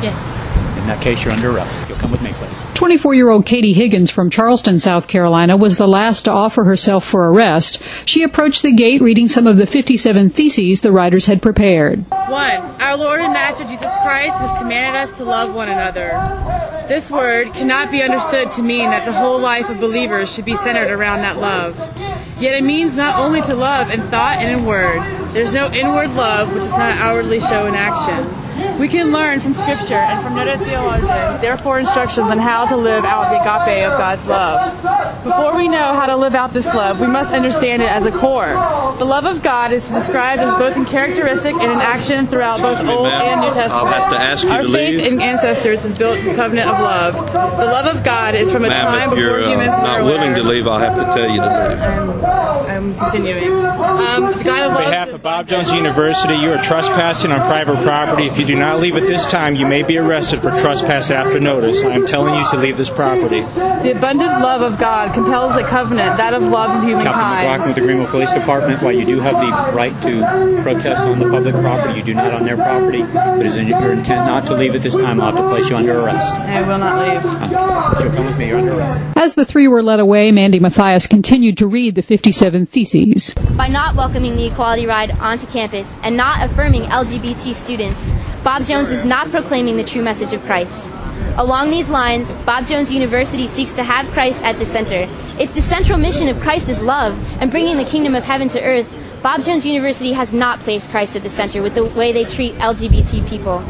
Yes. 0.01 0.42
In 0.83 0.89
that 0.89 1.01
case, 1.01 1.23
you're 1.23 1.31
under 1.31 1.49
arrest. 1.49 1.81
You'll 1.87 1.97
come 1.97 2.11
with 2.11 2.21
me, 2.21 2.33
please. 2.33 2.65
24 2.73 3.13
year 3.13 3.29
old 3.29 3.45
Katie 3.45 3.71
Higgins 3.71 4.11
from 4.11 4.29
Charleston, 4.29 4.79
South 4.79 5.07
Carolina 5.07 5.55
was 5.55 5.77
the 5.77 5.87
last 5.87 6.23
to 6.23 6.31
offer 6.33 6.65
herself 6.65 7.05
for 7.05 7.29
arrest. 7.29 7.81
She 8.03 8.21
approached 8.21 8.63
the 8.63 8.73
gate 8.73 9.01
reading 9.01 9.29
some 9.29 9.47
of 9.47 9.55
the 9.55 9.65
57 9.65 10.29
theses 10.29 10.81
the 10.81 10.91
riders 10.91 11.25
had 11.25 11.41
prepared. 11.41 12.03
1. 12.09 12.31
Our 12.81 12.97
Lord 12.97 13.21
and 13.21 13.31
Master 13.31 13.63
Jesus 13.63 13.93
Christ 14.03 14.33
has 14.39 14.59
commanded 14.59 14.99
us 14.99 15.15
to 15.15 15.23
love 15.23 15.55
one 15.55 15.69
another. 15.69 16.09
This 16.89 17.09
word 17.09 17.53
cannot 17.53 17.89
be 17.89 18.03
understood 18.03 18.51
to 18.51 18.61
mean 18.61 18.89
that 18.89 19.05
the 19.05 19.13
whole 19.13 19.39
life 19.39 19.69
of 19.69 19.79
believers 19.79 20.35
should 20.35 20.43
be 20.43 20.57
centered 20.57 20.91
around 20.91 21.19
that 21.19 21.37
love. 21.37 21.77
Yet 22.41 22.55
it 22.55 22.63
means 22.65 22.97
not 22.97 23.17
only 23.17 23.41
to 23.43 23.55
love 23.55 23.89
in 23.89 24.01
thought 24.01 24.39
and 24.39 24.59
in 24.59 24.65
word. 24.65 24.99
There's 25.31 25.53
no 25.53 25.71
inward 25.71 26.09
love 26.09 26.53
which 26.53 26.65
is 26.65 26.71
not 26.71 26.97
outwardly 26.97 27.39
shown 27.39 27.69
in 27.69 27.75
action. 27.75 28.42
We 28.79 28.87
can 28.87 29.11
learn 29.11 29.39
from 29.39 29.53
Scripture 29.53 29.95
and 29.95 30.21
from 30.23 30.35
noted 30.35 30.59
theologians, 30.59 31.41
therefore, 31.41 31.79
instructions 31.79 32.29
on 32.29 32.37
how 32.37 32.65
to 32.65 32.75
live 32.75 33.05
out 33.05 33.29
the 33.31 33.37
agape 33.39 33.85
of 33.91 33.97
God's 33.97 34.27
love. 34.27 35.23
Before 35.23 35.55
we 35.55 35.67
know 35.67 35.93
how 35.93 36.05
to 36.05 36.15
live 36.15 36.35
out 36.35 36.51
this 36.53 36.65
love, 36.67 36.99
we 36.99 37.07
must 37.07 37.31
understand 37.33 37.81
it 37.81 37.89
as 37.89 38.05
a 38.05 38.11
core. 38.11 38.49
The 38.97 39.05
love 39.05 39.25
of 39.25 39.41
God 39.41 39.71
is 39.71 39.89
described 39.89 40.41
as 40.41 40.55
both 40.57 40.75
in 40.75 40.85
characteristic 40.85 41.53
and 41.53 41.71
in 41.71 41.79
action 41.79 42.27
throughout 42.27 42.61
both 42.61 42.79
Old 42.87 43.07
and 43.07 43.41
New 43.41 43.47
Testament. 43.53 43.71
I'll 43.71 43.85
have 43.87 44.11
to 44.11 44.19
ask 44.19 44.43
you 44.43 44.49
Our 44.49 44.61
to 44.63 44.71
faith 44.71 45.01
leave. 45.01 45.13
in 45.13 45.21
ancestors 45.21 45.85
is 45.85 45.95
built 45.95 46.17
in 46.17 46.25
the 46.27 46.35
covenant 46.35 46.69
of 46.69 46.79
love. 46.79 47.15
The 47.33 47.65
love 47.65 47.95
of 47.95 48.03
God 48.03 48.35
is 48.35 48.51
from 48.51 48.65
a 48.65 48.69
Ma'am, 48.69 48.81
time 48.81 49.09
if 49.09 49.15
before 49.15 49.19
you're 49.19 49.45
uh, 49.45 49.49
humans 49.49 49.71
were 49.77 49.83
not 49.83 50.03
willing 50.03 50.33
to 50.35 50.43
leave, 50.43 50.67
I'll 50.67 50.79
have 50.79 50.97
to 50.97 51.05
tell 51.05 51.29
you 51.29 51.41
to 51.41 51.67
leave. 51.69 52.23
I'm 52.73 52.95
continuing. 52.95 53.53
Um, 53.53 54.31
the 54.37 54.43
God 54.43 54.71
of 54.71 54.71
On 54.71 54.83
behalf 54.83 55.09
of 55.13 55.21
Bob 55.21 55.47
Jones 55.47 55.71
University, 55.71 56.35
you 56.35 56.51
are 56.51 56.61
trespassing 56.61 57.31
on 57.31 57.39
private 57.41 57.81
property. 57.83 58.27
If 58.27 58.37
you 58.37 58.42
do 58.45 58.55
not 58.55 58.79
leave 58.79 58.95
at 58.95 59.03
this 59.03 59.25
time, 59.25 59.55
you 59.55 59.67
may 59.67 59.83
be 59.83 59.97
arrested 59.97 60.41
for 60.41 60.51
trespass 60.51 61.11
after 61.11 61.39
notice. 61.39 61.83
I 61.83 61.91
am 61.91 62.05
telling 62.05 62.35
you 62.35 62.49
to 62.51 62.57
leave 62.57 62.77
this 62.77 62.89
property. 62.89 63.41
The 63.41 63.93
abundant 63.95 64.41
love 64.41 64.61
of 64.61 64.79
God 64.79 65.13
compels 65.13 65.53
the 65.55 65.63
covenant, 65.63 66.17
that 66.17 66.33
of 66.33 66.43
love 66.43 66.69
of 66.69 66.83
Captain 66.83 66.89
humankind. 66.89 67.47
McLaughlin 67.47 67.67
with 67.67 67.75
the 67.75 67.81
Greenville 67.81 68.07
Police 68.07 68.33
Department. 68.33 68.81
While 68.81 68.93
you 68.93 69.05
do 69.05 69.19
have 69.19 69.35
the 69.35 69.75
right 69.75 69.93
to 70.03 70.61
protest 70.63 71.01
on 71.01 71.19
the 71.19 71.29
public 71.29 71.55
property, 71.55 71.99
you 71.99 72.03
do 72.03 72.13
not 72.13 72.33
on 72.33 72.45
their 72.45 72.55
property. 72.55 73.03
But 73.03 73.39
it 73.39 73.45
is 73.45 73.55
in 73.55 73.67
your 73.67 73.91
intent 73.91 74.25
not 74.25 74.45
to 74.45 74.55
leave 74.55 74.73
at 74.75 74.81
this 74.81 74.95
time, 74.95 75.21
I'll 75.21 75.31
have 75.31 75.43
to 75.43 75.49
place 75.49 75.69
you 75.69 75.75
under 75.75 75.99
arrest. 75.99 76.35
I 76.39 76.61
will 76.61 76.77
not 76.77 76.99
leave. 77.01 78.03
You'll 78.03 78.15
come 78.15 78.25
with 78.25 78.37
me. 78.37 78.47
You're 78.47 78.59
under 78.59 78.73
arrest. 78.73 79.17
As 79.17 79.35
the 79.35 79.45
three 79.45 79.67
were 79.67 79.83
led 79.83 79.99
away, 79.99 80.31
Mandy 80.31 80.59
Matthias 80.59 81.07
continued 81.07 81.57
to 81.57 81.67
read 81.67 81.95
the 81.95 82.01
57 82.01 82.65
theses. 82.65 83.33
By 83.55 83.67
not 83.67 83.95
welcoming 83.95 84.35
the 84.35 84.45
Equality 84.45 84.85
Ride 84.85 85.11
onto 85.11 85.47
campus 85.47 85.95
and 86.03 86.17
not 86.17 86.43
affirming 86.49 86.83
LGBT 86.83 87.53
students, 87.53 88.13
Bob 88.43 88.65
Jones 88.65 88.91
is 88.91 89.05
not 89.05 89.31
proclaiming 89.31 89.77
the 89.77 89.85
true 89.85 90.01
message 90.01 90.33
of 90.33 90.43
Christ. 90.43 90.91
Along 91.37 91.69
these 91.69 91.87
lines, 91.87 92.33
Bob 92.45 92.65
Jones 92.65 92.91
University 92.91 93.47
seeks 93.47 93.71
to 93.73 93.83
have 93.83 94.05
Christ 94.09 94.43
at 94.43 94.59
the 94.59 94.65
center. 94.65 95.07
If 95.39 95.53
the 95.53 95.61
central 95.61 95.97
mission 95.97 96.27
of 96.27 96.41
Christ 96.41 96.67
is 96.67 96.83
love 96.83 97.17
and 97.41 97.49
bringing 97.49 97.77
the 97.77 97.85
kingdom 97.85 98.15
of 98.15 98.25
heaven 98.25 98.49
to 98.49 98.61
earth, 98.61 98.93
Bob 99.23 99.41
Jones 99.43 99.65
University 99.65 100.11
has 100.11 100.33
not 100.33 100.59
placed 100.59 100.91
Christ 100.91 101.15
at 101.15 101.23
the 101.23 101.29
center 101.29 101.61
with 101.61 101.73
the 101.73 101.85
way 101.85 102.11
they 102.11 102.25
treat 102.25 102.55
LGBT 102.55 103.25
people. 103.29 103.61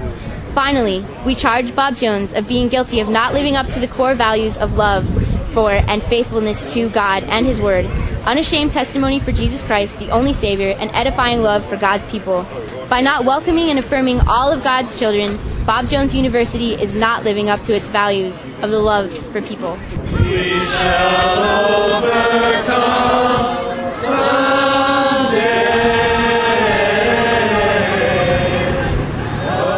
Finally, 0.54 1.06
we 1.24 1.36
charge 1.36 1.76
Bob 1.76 1.96
Jones 1.96 2.34
of 2.34 2.48
being 2.48 2.68
guilty 2.68 3.00
of 3.00 3.10
not 3.10 3.34
living 3.34 3.56
up 3.56 3.68
to 3.68 3.80
the 3.80 3.88
core 3.88 4.16
values 4.16 4.58
of 4.58 4.76
love 4.76 5.08
for 5.54 5.72
and 5.72 6.02
faithfulness 6.02 6.74
to 6.74 6.90
God 6.90 7.22
and 7.26 7.46
His 7.46 7.62
Word, 7.62 7.86
unashamed 8.26 8.72
testimony 8.72 9.20
for 9.20 9.32
Jesus 9.32 9.62
Christ, 9.62 10.00
the 10.00 10.10
only 10.10 10.34
Savior, 10.34 10.72
and 10.72 10.90
edifying 10.96 11.44
love 11.44 11.64
for 11.64 11.78
God's 11.78 12.06
people. 12.06 12.48
By 12.90 13.02
not 13.02 13.26
welcoming 13.26 13.70
and 13.70 13.80
affirming 13.80 14.20
all 14.28 14.52
of 14.52 14.64
God's 14.64 15.00
children, 15.00 15.40
Bob 15.66 15.88
Jones 15.88 16.14
University 16.14 16.74
is 16.74 16.96
not 16.96 17.24
living 17.24 17.50
up 17.50 17.62
to 17.64 17.76
its 17.76 17.88
values 17.88 18.44
of 18.62 18.70
the 18.70 18.80
love 18.80 19.12
for 19.32 19.42
people. 19.42 19.78
We 20.20 20.60
shall 20.60 21.96
overcome 21.96 23.90
someday. 23.90 25.64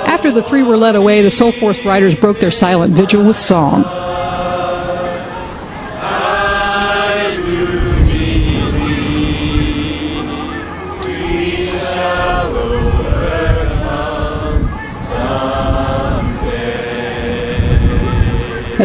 After 0.07 0.31
the 0.31 0.41
three 0.43 0.63
were 0.63 0.77
led 0.77 0.95
away, 0.95 1.21
the 1.21 1.29
Soulforce 1.29 1.85
riders 1.85 2.15
broke 2.15 2.39
their 2.39 2.51
silent 2.51 2.95
vigil 2.95 3.23
with 3.25 3.37
song. 3.37 3.85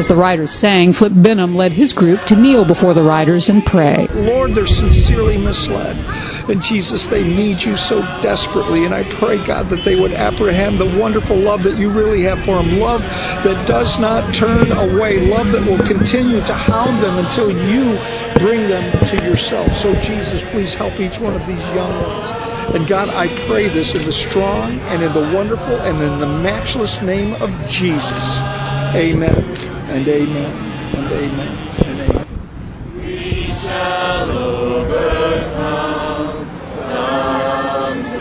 As 0.00 0.08
the 0.08 0.16
riders 0.16 0.50
sang, 0.50 0.94
Flip 0.94 1.12
Benham 1.14 1.54
led 1.54 1.74
his 1.74 1.92
group 1.92 2.22
to 2.22 2.34
kneel 2.34 2.64
before 2.64 2.94
the 2.94 3.02
riders 3.02 3.50
and 3.50 3.62
pray. 3.66 4.08
Lord, 4.14 4.54
they're 4.54 4.66
sincerely 4.66 5.36
misled. 5.36 5.94
And 6.48 6.62
Jesus, 6.62 7.06
they 7.06 7.22
need 7.22 7.62
you 7.62 7.76
so 7.76 8.00
desperately. 8.22 8.86
And 8.86 8.94
I 8.94 9.02
pray, 9.10 9.44
God, 9.44 9.68
that 9.68 9.84
they 9.84 10.00
would 10.00 10.12
apprehend 10.12 10.78
the 10.78 10.98
wonderful 10.98 11.36
love 11.36 11.62
that 11.64 11.76
you 11.76 11.90
really 11.90 12.22
have 12.22 12.42
for 12.46 12.62
them. 12.62 12.78
Love 12.78 13.02
that 13.44 13.68
does 13.68 14.00
not 14.00 14.32
turn 14.32 14.72
away. 14.72 15.28
Love 15.28 15.52
that 15.52 15.66
will 15.66 15.84
continue 15.84 16.40
to 16.46 16.54
hound 16.54 17.02
them 17.02 17.18
until 17.18 17.50
you 17.50 17.98
bring 18.38 18.70
them 18.70 19.04
to 19.04 19.22
yourself. 19.22 19.70
So, 19.74 19.94
Jesus, 19.96 20.42
please 20.44 20.72
help 20.72 20.98
each 20.98 21.20
one 21.20 21.34
of 21.34 21.46
these 21.46 21.58
young 21.74 21.92
ones. 22.02 22.30
And 22.74 22.88
God, 22.88 23.10
I 23.10 23.28
pray 23.46 23.68
this 23.68 23.94
in 23.94 24.00
the 24.06 24.12
strong 24.12 24.78
and 24.80 25.02
in 25.02 25.12
the 25.12 25.34
wonderful 25.36 25.78
and 25.82 26.02
in 26.02 26.20
the 26.20 26.38
matchless 26.42 27.02
name 27.02 27.34
of 27.42 27.50
Jesus. 27.68 28.38
Amen 28.94 29.69
and 29.90 30.06
amen 30.06 30.52
and 30.94 31.12
amen 31.12 31.58
and 31.84 32.00
amen. 32.00 32.26
We 32.96 33.52
shall 33.52 34.30
overcome 34.30 35.66
someday. 36.70 38.20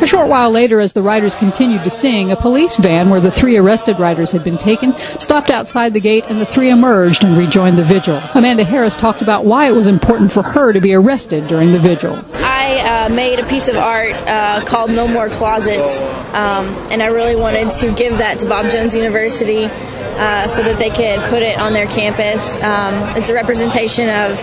A 0.00 0.06
short 0.06 0.28
while 0.28 0.50
later, 0.50 0.80
as 0.80 0.94
the 0.94 1.02
riders 1.02 1.34
continued 1.34 1.84
to 1.84 1.90
sing, 1.90 2.32
a 2.32 2.36
police 2.36 2.76
van 2.78 3.10
where 3.10 3.20
the 3.20 3.30
three 3.30 3.58
arrested 3.58 3.98
riders 3.98 4.32
had 4.32 4.42
been 4.42 4.56
taken 4.56 4.96
stopped 5.20 5.50
outside 5.50 5.92
the 5.92 6.00
gate 6.00 6.24
and 6.28 6.40
the 6.40 6.46
three 6.46 6.70
emerged 6.70 7.22
and 7.22 7.36
rejoined 7.36 7.76
the 7.76 7.84
vigil. 7.84 8.22
Amanda 8.34 8.64
Harris 8.64 8.96
talked 8.96 9.20
about 9.20 9.44
why 9.44 9.68
it 9.68 9.74
was 9.74 9.86
important 9.86 10.32
for 10.32 10.42
her 10.42 10.72
to 10.72 10.80
be 10.80 10.94
arrested 10.94 11.46
during 11.46 11.72
the 11.72 11.78
vigil. 11.78 12.18
I 12.64 13.04
uh, 13.04 13.08
made 13.10 13.40
a 13.40 13.46
piece 13.46 13.68
of 13.68 13.76
art 13.76 14.14
uh, 14.14 14.64
called 14.64 14.90
No 14.90 15.06
More 15.06 15.28
Closets, 15.28 16.00
um, 16.32 16.66
and 16.90 17.02
I 17.02 17.08
really 17.08 17.36
wanted 17.36 17.70
to 17.72 17.92
give 17.92 18.18
that 18.18 18.38
to 18.38 18.48
Bob 18.48 18.70
Jones 18.70 18.96
University 18.96 19.64
uh, 19.64 20.48
so 20.48 20.62
that 20.62 20.78
they 20.78 20.88
could 20.88 21.20
put 21.28 21.42
it 21.42 21.58
on 21.58 21.74
their 21.74 21.86
campus. 21.86 22.56
Um, 22.62 22.94
it's 23.18 23.28
a 23.28 23.34
representation 23.34 24.08
of 24.08 24.40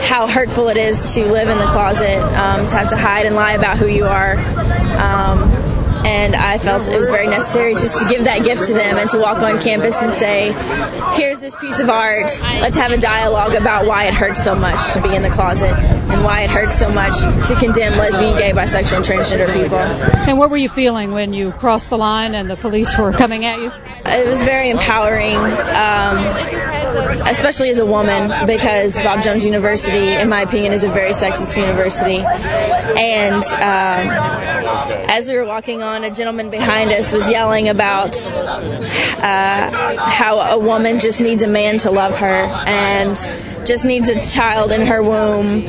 how 0.00 0.26
hurtful 0.26 0.68
it 0.68 0.78
is 0.78 1.04
to 1.16 1.30
live 1.30 1.50
in 1.50 1.58
the 1.58 1.66
closet, 1.66 2.18
um, 2.18 2.66
to 2.66 2.76
have 2.76 2.88
to 2.88 2.96
hide 2.96 3.26
and 3.26 3.36
lie 3.36 3.52
about 3.52 3.76
who 3.76 3.88
you 3.88 4.06
are. 4.06 4.36
Um, 4.98 5.53
and 6.04 6.36
I 6.36 6.58
felt 6.58 6.86
it 6.88 6.96
was 6.96 7.08
very 7.08 7.26
necessary 7.26 7.72
just 7.72 7.98
to 8.02 8.08
give 8.08 8.24
that 8.24 8.44
gift 8.44 8.66
to 8.66 8.74
them 8.74 8.98
and 8.98 9.08
to 9.10 9.18
walk 9.18 9.42
on 9.42 9.60
campus 9.60 10.00
and 10.02 10.12
say, 10.12 10.52
here's 11.16 11.40
this 11.40 11.56
piece 11.56 11.80
of 11.80 11.88
art. 11.88 12.30
Let's 12.42 12.76
have 12.76 12.92
a 12.92 12.98
dialogue 12.98 13.54
about 13.54 13.86
why 13.86 14.04
it 14.04 14.14
hurts 14.14 14.44
so 14.44 14.54
much 14.54 14.92
to 14.92 15.02
be 15.02 15.14
in 15.14 15.22
the 15.22 15.30
closet 15.30 15.72
and 15.72 16.22
why 16.24 16.42
it 16.42 16.50
hurts 16.50 16.78
so 16.78 16.90
much 16.92 17.18
to 17.48 17.56
condemn 17.58 17.96
lesbian, 17.98 18.36
gay, 18.38 18.52
bisexual, 18.52 18.96
and 18.96 19.04
transgender 19.04 19.52
people. 19.52 19.78
And 19.78 20.38
what 20.38 20.50
were 20.50 20.56
you 20.56 20.68
feeling 20.68 21.12
when 21.12 21.32
you 21.32 21.52
crossed 21.52 21.90
the 21.90 21.98
line 21.98 22.34
and 22.34 22.50
the 22.50 22.56
police 22.56 22.96
were 22.98 23.12
coming 23.12 23.44
at 23.44 23.58
you? 23.58 23.72
It 24.06 24.28
was 24.28 24.42
very 24.42 24.70
empowering, 24.70 25.36
um, 25.36 26.18
especially 26.94 27.70
as 27.70 27.78
a 27.78 27.86
woman, 27.86 28.46
because 28.46 28.94
Bob 29.02 29.22
Jones 29.22 29.44
University, 29.44 30.12
in 30.12 30.28
my 30.28 30.42
opinion, 30.42 30.72
is 30.72 30.84
a 30.84 30.90
very 30.90 31.12
sexist 31.12 31.56
university. 31.56 32.18
And 32.18 33.44
um, 33.44 35.10
as 35.10 35.26
we 35.28 35.34
were 35.36 35.44
walking 35.44 35.82
on, 35.82 36.04
a 36.04 36.10
gentleman 36.10 36.50
behind 36.50 36.92
us 36.92 37.12
was 37.12 37.28
yelling 37.28 37.68
about 37.68 38.16
uh, 38.36 39.70
how 39.98 40.40
a 40.40 40.58
woman 40.58 41.00
just 41.00 41.20
needs 41.20 41.42
a 41.42 41.48
man 41.48 41.78
to 41.78 41.90
love 41.90 42.16
her 42.16 42.44
and 42.66 43.16
just 43.66 43.84
needs 43.84 44.08
a 44.08 44.20
child 44.20 44.70
in 44.70 44.86
her 44.86 45.02
womb. 45.02 45.66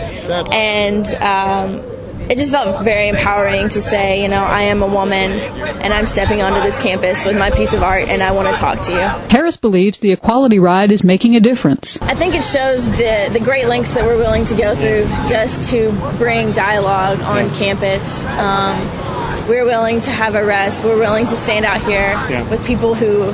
And 0.51 1.07
um, 1.15 1.81
it 2.29 2.37
just 2.37 2.51
felt 2.51 2.83
very 2.83 3.07
empowering 3.09 3.69
to 3.69 3.81
say, 3.81 4.21
you 4.21 4.27
know, 4.27 4.43
I 4.43 4.63
am 4.63 4.81
a 4.81 4.87
woman 4.87 5.31
and 5.31 5.93
I'm 5.93 6.07
stepping 6.07 6.41
onto 6.41 6.61
this 6.61 6.77
campus 6.81 7.25
with 7.25 7.37
my 7.37 7.51
piece 7.51 7.73
of 7.73 7.83
art 7.83 8.03
and 8.09 8.23
I 8.23 8.31
want 8.31 8.53
to 8.53 8.59
talk 8.59 8.81
to 8.83 8.91
you. 8.91 9.27
Harris 9.29 9.57
believes 9.57 9.99
the 9.99 10.11
Equality 10.11 10.59
Ride 10.59 10.91
is 10.91 11.03
making 11.03 11.35
a 11.35 11.39
difference. 11.39 12.01
I 12.01 12.13
think 12.15 12.33
it 12.35 12.43
shows 12.43 12.89
the, 12.91 13.29
the 13.31 13.39
great 13.39 13.67
lengths 13.67 13.93
that 13.93 14.03
we're 14.05 14.17
willing 14.17 14.45
to 14.45 14.55
go 14.55 14.75
through 14.75 15.05
just 15.29 15.69
to 15.71 15.91
bring 16.17 16.51
dialogue 16.51 17.19
on 17.21 17.49
campus. 17.55 18.23
Um, 18.25 18.79
we're 19.47 19.65
willing 19.65 19.99
to 20.01 20.11
have 20.11 20.33
arrests. 20.35 20.83
We're 20.83 20.97
willing 20.97 21.25
to 21.27 21.35
stand 21.35 21.65
out 21.65 21.81
here 21.81 22.11
Yeah. 22.29 22.49
with 22.49 22.65
people 22.65 22.95
who 22.95 23.31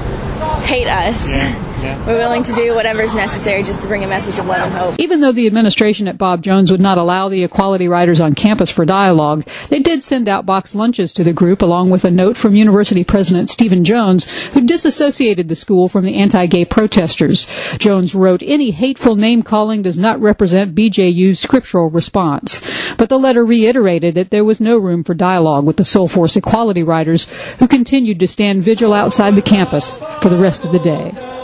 hate 0.63 0.87
us. 0.87 1.27
yeah. 1.29 1.67
We're 1.81 2.19
willing 2.19 2.43
to 2.43 2.53
do 2.53 2.75
whatever's 2.75 3.15
necessary 3.15 3.63
just 3.63 3.81
to 3.81 3.87
bring 3.87 4.03
a 4.03 4.07
message 4.07 4.37
of 4.37 4.45
love 4.45 4.61
and 4.61 4.71
hope. 4.71 4.95
Even 4.99 5.19
though 5.19 5.31
the 5.31 5.47
administration 5.47 6.07
at 6.07 6.17
Bob 6.17 6.43
Jones 6.43 6.71
would 6.71 6.79
not 6.79 6.99
allow 6.99 7.27
the 7.27 7.43
equality 7.43 7.87
riders 7.87 8.21
on 8.21 8.35
campus 8.35 8.69
for 8.69 8.85
dialogue, 8.85 9.43
they 9.69 9.79
did 9.79 10.03
send 10.03 10.29
out 10.29 10.45
box 10.45 10.75
lunches 10.75 11.11
to 11.13 11.23
the 11.23 11.33
group 11.33 11.63
along 11.63 11.89
with 11.89 12.05
a 12.05 12.11
note 12.11 12.37
from 12.37 12.55
University 12.55 13.03
President 13.03 13.49
Stephen 13.49 13.83
Jones, 13.83 14.29
who 14.49 14.61
disassociated 14.61 15.47
the 15.47 15.55
school 15.55 15.89
from 15.89 16.05
the 16.05 16.15
anti-gay 16.15 16.65
protesters. 16.65 17.47
Jones 17.79 18.13
wrote, 18.13 18.43
any 18.43 18.69
hateful 18.69 19.15
name 19.15 19.41
calling 19.41 19.81
does 19.81 19.97
not 19.97 20.21
represent 20.21 20.75
BJU's 20.75 21.39
scriptural 21.39 21.89
response. 21.89 22.61
But 22.97 23.09
the 23.09 23.17
letter 23.17 23.43
reiterated 23.43 24.13
that 24.13 24.29
there 24.29 24.45
was 24.45 24.61
no 24.61 24.77
room 24.77 25.03
for 25.03 25.15
dialogue 25.15 25.65
with 25.65 25.77
the 25.77 25.83
Soulforce 25.83 26.37
equality 26.37 26.83
riders, 26.83 27.27
who 27.57 27.67
continued 27.67 28.19
to 28.19 28.27
stand 28.27 28.63
vigil 28.63 28.93
outside 28.93 29.35
the 29.35 29.41
campus 29.41 29.93
for 30.21 30.29
the 30.29 30.37
rest 30.37 30.63
of 30.63 30.71
the 30.71 30.79
day. 30.79 31.40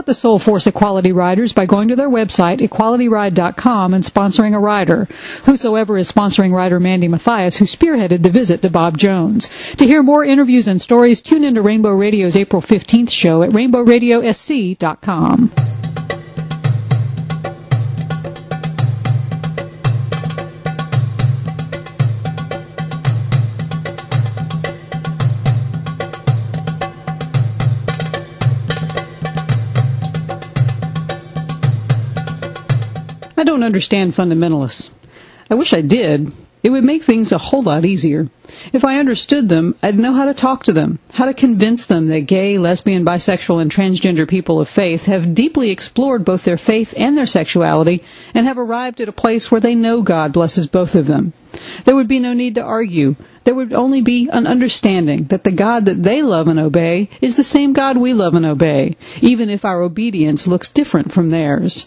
Support 0.00 0.16
the 0.16 0.28
Soulforce 0.28 0.66
Equality 0.66 1.12
Riders 1.12 1.52
by 1.52 1.66
going 1.66 1.88
to 1.88 1.94
their 1.94 2.08
website, 2.08 2.66
equalityride.com, 2.66 3.92
and 3.92 4.02
sponsoring 4.02 4.54
a 4.54 4.58
rider. 4.58 5.06
Whosoever 5.44 5.98
is 5.98 6.10
sponsoring 6.10 6.54
rider 6.54 6.80
Mandy 6.80 7.06
Mathias, 7.06 7.58
who 7.58 7.66
spearheaded 7.66 8.22
the 8.22 8.30
visit 8.30 8.62
to 8.62 8.70
Bob 8.70 8.96
Jones. 8.96 9.50
To 9.76 9.84
hear 9.84 10.02
more 10.02 10.24
interviews 10.24 10.66
and 10.66 10.80
stories, 10.80 11.20
tune 11.20 11.44
into 11.44 11.60
Rainbow 11.60 11.90
Radio's 11.90 12.34
April 12.34 12.62
15th 12.62 13.10
show 13.10 13.42
at 13.42 13.50
rainbowradiosc.com. 13.50 15.79
I 33.40 33.42
don't 33.42 33.62
understand 33.62 34.12
fundamentalists. 34.12 34.90
I 35.48 35.54
wish 35.54 35.72
I 35.72 35.80
did. 35.80 36.30
It 36.62 36.68
would 36.68 36.84
make 36.84 37.02
things 37.02 37.32
a 37.32 37.38
whole 37.38 37.62
lot 37.62 37.86
easier. 37.86 38.28
If 38.70 38.84
I 38.84 38.98
understood 38.98 39.48
them, 39.48 39.76
I'd 39.82 39.98
know 39.98 40.12
how 40.12 40.26
to 40.26 40.34
talk 40.34 40.64
to 40.64 40.74
them, 40.74 40.98
how 41.14 41.24
to 41.24 41.32
convince 41.32 41.86
them 41.86 42.08
that 42.08 42.26
gay, 42.26 42.58
lesbian, 42.58 43.02
bisexual, 43.02 43.62
and 43.62 43.70
transgender 43.70 44.28
people 44.28 44.60
of 44.60 44.68
faith 44.68 45.06
have 45.06 45.32
deeply 45.32 45.70
explored 45.70 46.22
both 46.22 46.44
their 46.44 46.58
faith 46.58 46.92
and 46.98 47.16
their 47.16 47.24
sexuality 47.24 48.04
and 48.34 48.46
have 48.46 48.58
arrived 48.58 49.00
at 49.00 49.08
a 49.08 49.12
place 49.12 49.50
where 49.50 49.62
they 49.62 49.74
know 49.74 50.02
God 50.02 50.34
blesses 50.34 50.66
both 50.66 50.94
of 50.94 51.06
them. 51.06 51.32
There 51.86 51.96
would 51.96 52.08
be 52.08 52.18
no 52.18 52.34
need 52.34 52.56
to 52.56 52.62
argue. 52.62 53.16
There 53.44 53.54
would 53.54 53.72
only 53.72 54.02
be 54.02 54.28
an 54.28 54.46
understanding 54.46 55.24
that 55.28 55.44
the 55.44 55.50
God 55.50 55.86
that 55.86 56.02
they 56.02 56.22
love 56.22 56.46
and 56.46 56.60
obey 56.60 57.08
is 57.22 57.36
the 57.36 57.44
same 57.44 57.72
God 57.72 57.96
we 57.96 58.12
love 58.12 58.34
and 58.34 58.44
obey, 58.44 58.98
even 59.22 59.48
if 59.48 59.64
our 59.64 59.80
obedience 59.80 60.46
looks 60.46 60.70
different 60.70 61.10
from 61.10 61.30
theirs. 61.30 61.86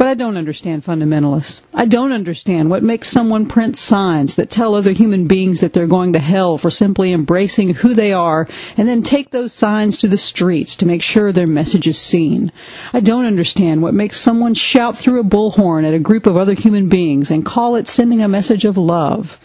But 0.00 0.08
I 0.08 0.14
don't 0.14 0.38
understand 0.38 0.82
fundamentalists. 0.82 1.60
I 1.74 1.84
don't 1.84 2.12
understand 2.12 2.70
what 2.70 2.82
makes 2.82 3.06
someone 3.06 3.44
print 3.44 3.76
signs 3.76 4.36
that 4.36 4.48
tell 4.48 4.74
other 4.74 4.92
human 4.92 5.26
beings 5.26 5.60
that 5.60 5.74
they're 5.74 5.86
going 5.86 6.14
to 6.14 6.18
hell 6.18 6.56
for 6.56 6.70
simply 6.70 7.12
embracing 7.12 7.74
who 7.74 7.92
they 7.92 8.10
are 8.10 8.48
and 8.78 8.88
then 8.88 9.02
take 9.02 9.30
those 9.30 9.52
signs 9.52 9.98
to 9.98 10.08
the 10.08 10.16
streets 10.16 10.74
to 10.76 10.86
make 10.86 11.02
sure 11.02 11.32
their 11.32 11.46
message 11.46 11.86
is 11.86 11.98
seen. 11.98 12.50
I 12.94 13.00
don't 13.00 13.26
understand 13.26 13.82
what 13.82 13.92
makes 13.92 14.18
someone 14.18 14.54
shout 14.54 14.96
through 14.96 15.20
a 15.20 15.22
bullhorn 15.22 15.86
at 15.86 15.92
a 15.92 15.98
group 15.98 16.24
of 16.24 16.34
other 16.34 16.54
human 16.54 16.88
beings 16.88 17.30
and 17.30 17.44
call 17.44 17.76
it 17.76 17.86
sending 17.86 18.22
a 18.22 18.26
message 18.28 18.64
of 18.64 18.78
love. 18.78 19.38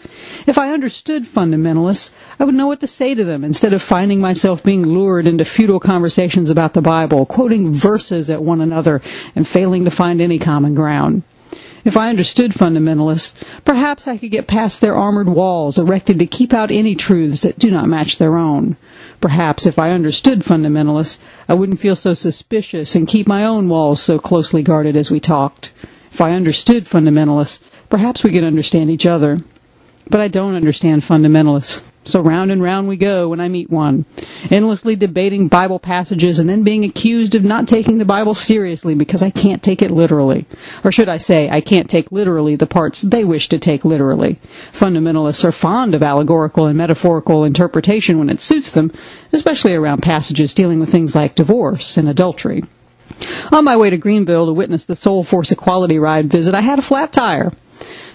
If 0.46 0.56
I 0.56 0.72
understood 0.72 1.24
fundamentalists, 1.24 2.12
I 2.40 2.44
would 2.44 2.54
know 2.54 2.66
what 2.66 2.80
to 2.80 2.86
say 2.86 3.14
to 3.14 3.24
them 3.24 3.44
instead 3.44 3.74
of 3.74 3.82
finding 3.82 4.22
myself 4.22 4.64
being 4.64 4.86
lured 4.86 5.26
into 5.26 5.44
futile 5.44 5.80
conversations 5.80 6.48
about 6.48 6.72
the 6.72 6.80
Bible, 6.80 7.26
quoting 7.26 7.74
verses 7.74 8.30
at 8.30 8.42
one 8.42 8.62
another 8.62 9.02
and 9.34 9.46
failing 9.46 9.84
to 9.84 9.90
find 9.90 10.22
any 10.22 10.38
common 10.46 10.74
ground. 10.76 11.24
If 11.84 11.96
I 11.96 12.08
understood 12.08 12.52
fundamentalists, 12.52 13.34
perhaps 13.64 14.06
I 14.06 14.16
could 14.16 14.30
get 14.30 14.46
past 14.46 14.80
their 14.80 14.96
armored 14.96 15.28
walls 15.28 15.78
erected 15.78 16.18
to 16.20 16.26
keep 16.26 16.52
out 16.52 16.70
any 16.70 16.94
truths 16.94 17.42
that 17.42 17.58
do 17.58 17.70
not 17.70 17.88
match 17.88 18.18
their 18.18 18.36
own. 18.36 18.76
Perhaps 19.20 19.66
if 19.66 19.78
I 19.78 19.90
understood 19.90 20.40
fundamentalists, 20.40 21.18
I 21.48 21.54
wouldn't 21.54 21.80
feel 21.80 21.96
so 21.96 22.14
suspicious 22.14 22.94
and 22.94 23.08
keep 23.08 23.26
my 23.26 23.44
own 23.44 23.68
walls 23.68 24.00
so 24.00 24.18
closely 24.18 24.62
guarded 24.62 24.96
as 24.96 25.10
we 25.10 25.20
talked. 25.20 25.72
If 26.12 26.20
I 26.20 26.32
understood 26.32 26.84
fundamentalists, 26.84 27.60
perhaps 27.88 28.22
we 28.22 28.32
could 28.32 28.44
understand 28.44 28.90
each 28.90 29.06
other. 29.06 29.38
But 30.08 30.20
I 30.20 30.28
don't 30.28 30.54
understand 30.54 31.02
fundamentalists. 31.02 31.82
So 32.06 32.20
round 32.20 32.52
and 32.52 32.62
round 32.62 32.86
we 32.86 32.96
go 32.96 33.30
when 33.30 33.40
I 33.40 33.48
meet 33.48 33.68
one, 33.68 34.04
endlessly 34.48 34.94
debating 34.94 35.48
Bible 35.48 35.80
passages 35.80 36.38
and 36.38 36.48
then 36.48 36.62
being 36.62 36.84
accused 36.84 37.34
of 37.34 37.42
not 37.42 37.66
taking 37.66 37.98
the 37.98 38.04
Bible 38.04 38.32
seriously 38.32 38.94
because 38.94 39.24
I 39.24 39.30
can't 39.30 39.60
take 39.60 39.82
it 39.82 39.90
literally. 39.90 40.46
Or 40.84 40.92
should 40.92 41.08
I 41.08 41.18
say, 41.18 41.50
I 41.50 41.60
can't 41.60 41.90
take 41.90 42.12
literally 42.12 42.54
the 42.54 42.68
parts 42.68 43.02
they 43.02 43.24
wish 43.24 43.48
to 43.48 43.58
take 43.58 43.84
literally. 43.84 44.38
Fundamentalists 44.72 45.44
are 45.44 45.50
fond 45.50 45.96
of 45.96 46.02
allegorical 46.04 46.66
and 46.66 46.78
metaphorical 46.78 47.42
interpretation 47.42 48.20
when 48.20 48.30
it 48.30 48.40
suits 48.40 48.70
them, 48.70 48.92
especially 49.32 49.74
around 49.74 50.00
passages 50.00 50.54
dealing 50.54 50.78
with 50.78 50.92
things 50.92 51.16
like 51.16 51.34
divorce 51.34 51.96
and 51.96 52.08
adultery. 52.08 52.62
On 53.50 53.64
my 53.64 53.76
way 53.76 53.90
to 53.90 53.96
Greenville 53.96 54.46
to 54.46 54.52
witness 54.52 54.84
the 54.84 54.94
Soulforce 54.94 55.50
Equality 55.50 55.98
Ride 55.98 56.30
visit, 56.30 56.54
I 56.54 56.60
had 56.60 56.78
a 56.78 56.82
flat 56.82 57.12
tire. 57.12 57.50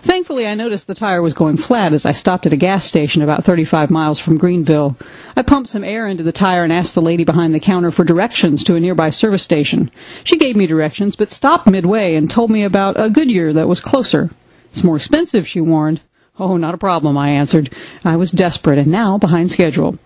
Thankfully, 0.02 0.48
I 0.48 0.56
noticed 0.56 0.88
the 0.88 0.96
tire 0.96 1.22
was 1.22 1.34
going 1.34 1.58
flat 1.58 1.94
as 1.94 2.06
I 2.06 2.12
stopped 2.12 2.46
at 2.46 2.54
a 2.54 2.58
gas 2.58 2.86
station 2.86 3.22
about 3.22 3.44
35 3.44 3.92
miles 3.92 4.20
from 4.20 4.38
Greenville. 4.38 4.98
I 5.36 5.44
pumped 5.44 5.70
some 5.70 5.84
air 5.84 6.08
into 6.08 6.24
the 6.24 6.32
tire 6.32 6.64
and 6.64 6.74
asked 6.74 6.96
the 6.96 7.02
lady 7.02 7.24
behind 7.24 7.54
the 7.54 7.60
counter 7.60 7.92
for 7.92 8.04
directions 8.04 8.64
to 8.64 8.76
a 8.76 8.80
nearby 8.80 9.12
service 9.12 9.44
station. 9.44 9.92
She 10.24 10.38
gave 10.38 10.56
me 10.56 10.66
directions, 10.66 11.16
but 11.16 11.30
stopped 11.30 11.68
midway 11.68 12.16
and 12.16 12.30
told 12.30 12.50
me 12.50 12.64
about 12.64 13.00
a 13.00 13.10
Goodyear 13.10 13.54
that 13.54 13.68
was 13.68 13.80
closer. 13.80 14.32
It's 14.74 14.84
more 14.84 14.96
expensive, 14.96 15.48
she 15.48 15.62
warned. 15.62 16.02
Oh, 16.40 16.58
not 16.58 16.74
a 16.74 16.80
problem, 16.80 17.18
I 17.18 17.30
answered. 17.30 17.72
I 18.04 18.16
was 18.16 18.32
desperate 18.32 18.80
and 18.80 18.92
now 18.92 19.18
behind 19.18 19.52
schedule. 19.52 20.00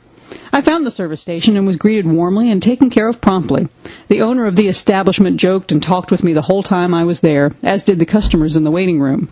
I 0.52 0.62
found 0.62 0.86
the 0.86 0.92
service 0.92 1.22
station 1.22 1.56
and 1.56 1.66
was 1.66 1.78
greeted 1.78 2.06
warmly 2.06 2.52
and 2.52 2.62
taken 2.62 2.90
care 2.90 3.08
of 3.08 3.22
promptly. 3.22 3.68
The 4.08 4.22
owner 4.22 4.46
of 4.46 4.56
the 4.56 4.68
establishment 4.68 5.38
joked 5.38 5.72
and 5.72 5.82
talked 5.82 6.12
with 6.12 6.24
me 6.24 6.34
the 6.34 6.42
whole 6.44 6.64
time 6.64 6.94
I 6.94 7.04
was 7.04 7.22
there, 7.22 7.52
as 7.64 7.84
did 7.84 8.00
the 8.00 8.06
customers 8.06 8.56
in 8.56 8.64
the 8.64 8.72
waiting 8.72 9.00
room. 9.00 9.30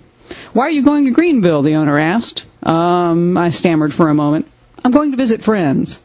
Why 0.53 0.63
are 0.63 0.71
you 0.71 0.83
going 0.83 1.05
to 1.05 1.11
Greenville? 1.11 1.61
the 1.61 1.75
owner 1.75 1.97
asked. 1.97 2.45
Um, 2.63 3.37
I 3.37 3.49
stammered 3.49 3.93
for 3.93 4.09
a 4.09 4.13
moment. 4.13 4.47
I'm 4.83 4.91
going 4.91 5.11
to 5.11 5.17
visit 5.17 5.41
friends. 5.41 6.01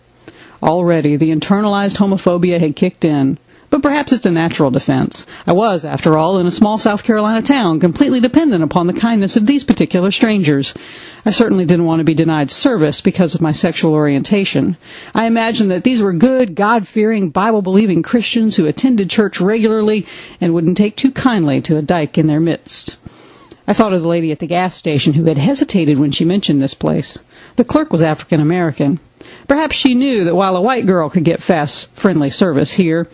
Already, 0.63 1.17
the 1.17 1.31
internalized 1.31 1.97
homophobia 1.99 2.59
had 2.59 2.77
kicked 2.77 3.05
in. 3.05 3.39
But 3.71 3.83
perhaps 3.83 4.13
it's 4.13 4.25
a 4.25 4.31
natural 4.31 4.71
defense. 4.71 5.27
I 5.47 5.53
was, 5.53 5.85
after 5.85 6.17
all, 6.17 6.39
in 6.39 6.47
a 6.47 6.51
small 6.51 6.79
South 6.79 7.05
Carolina 7.05 7.43
town, 7.43 7.81
completely 7.81 8.19
dependent 8.19 8.65
upon 8.65 8.87
the 8.87 8.95
kindness 8.95 9.37
of 9.37 9.45
these 9.45 9.63
particular 9.63 10.11
strangers. 10.11 10.73
I 11.27 11.33
certainly 11.33 11.67
didn't 11.67 11.85
want 11.85 12.01
to 12.01 12.05
be 12.05 12.15
denied 12.15 12.51
service 12.51 13.03
because 13.03 13.35
of 13.35 13.43
my 13.43 13.53
sexual 13.53 13.93
orientation. 13.93 14.79
I 15.15 15.27
imagined 15.27 15.71
that 15.71 15.85
these 15.85 16.01
were 16.01 16.15
good, 16.15 16.55
God-fearing, 16.55 17.29
Bible-believing 17.29 18.03
Christians 18.03 18.57
who 18.57 18.67
attended 18.67 19.11
church 19.11 19.39
regularly 19.39 20.07
and 20.41 20.55
wouldn't 20.55 20.79
take 20.79 20.97
too 20.97 21.13
kindly 21.13 21.61
to 21.63 21.77
a 21.77 21.83
dyke 21.83 22.17
in 22.17 22.27
their 22.27 22.41
midst. 22.41 22.97
I 23.69 23.75
thought 23.75 23.93
of 23.93 24.01
the 24.01 24.09
lady 24.09 24.33
at 24.33 24.39
the 24.39 24.47
gas 24.47 24.75
station 24.75 25.13
who 25.13 25.25
had 25.25 25.37
hesitated 25.37 25.99
when 25.99 26.11
she 26.11 26.25
mentioned 26.25 26.63
this 26.63 26.73
place. 26.73 27.19
The 27.57 27.65
clerk 27.65 27.93
was 27.93 28.01
African 28.01 28.41
American. 28.41 28.99
Perhaps 29.47 29.77
she 29.77 29.95
knew 29.95 30.25
that 30.25 30.35
while 30.35 30.57
a 30.57 30.61
white 30.63 30.87
girl 30.87 31.11
could 31.11 31.25
get 31.25 31.43
fast, 31.43 31.91
friendly 31.93 32.31
service 32.31 32.73
here, 32.73 33.07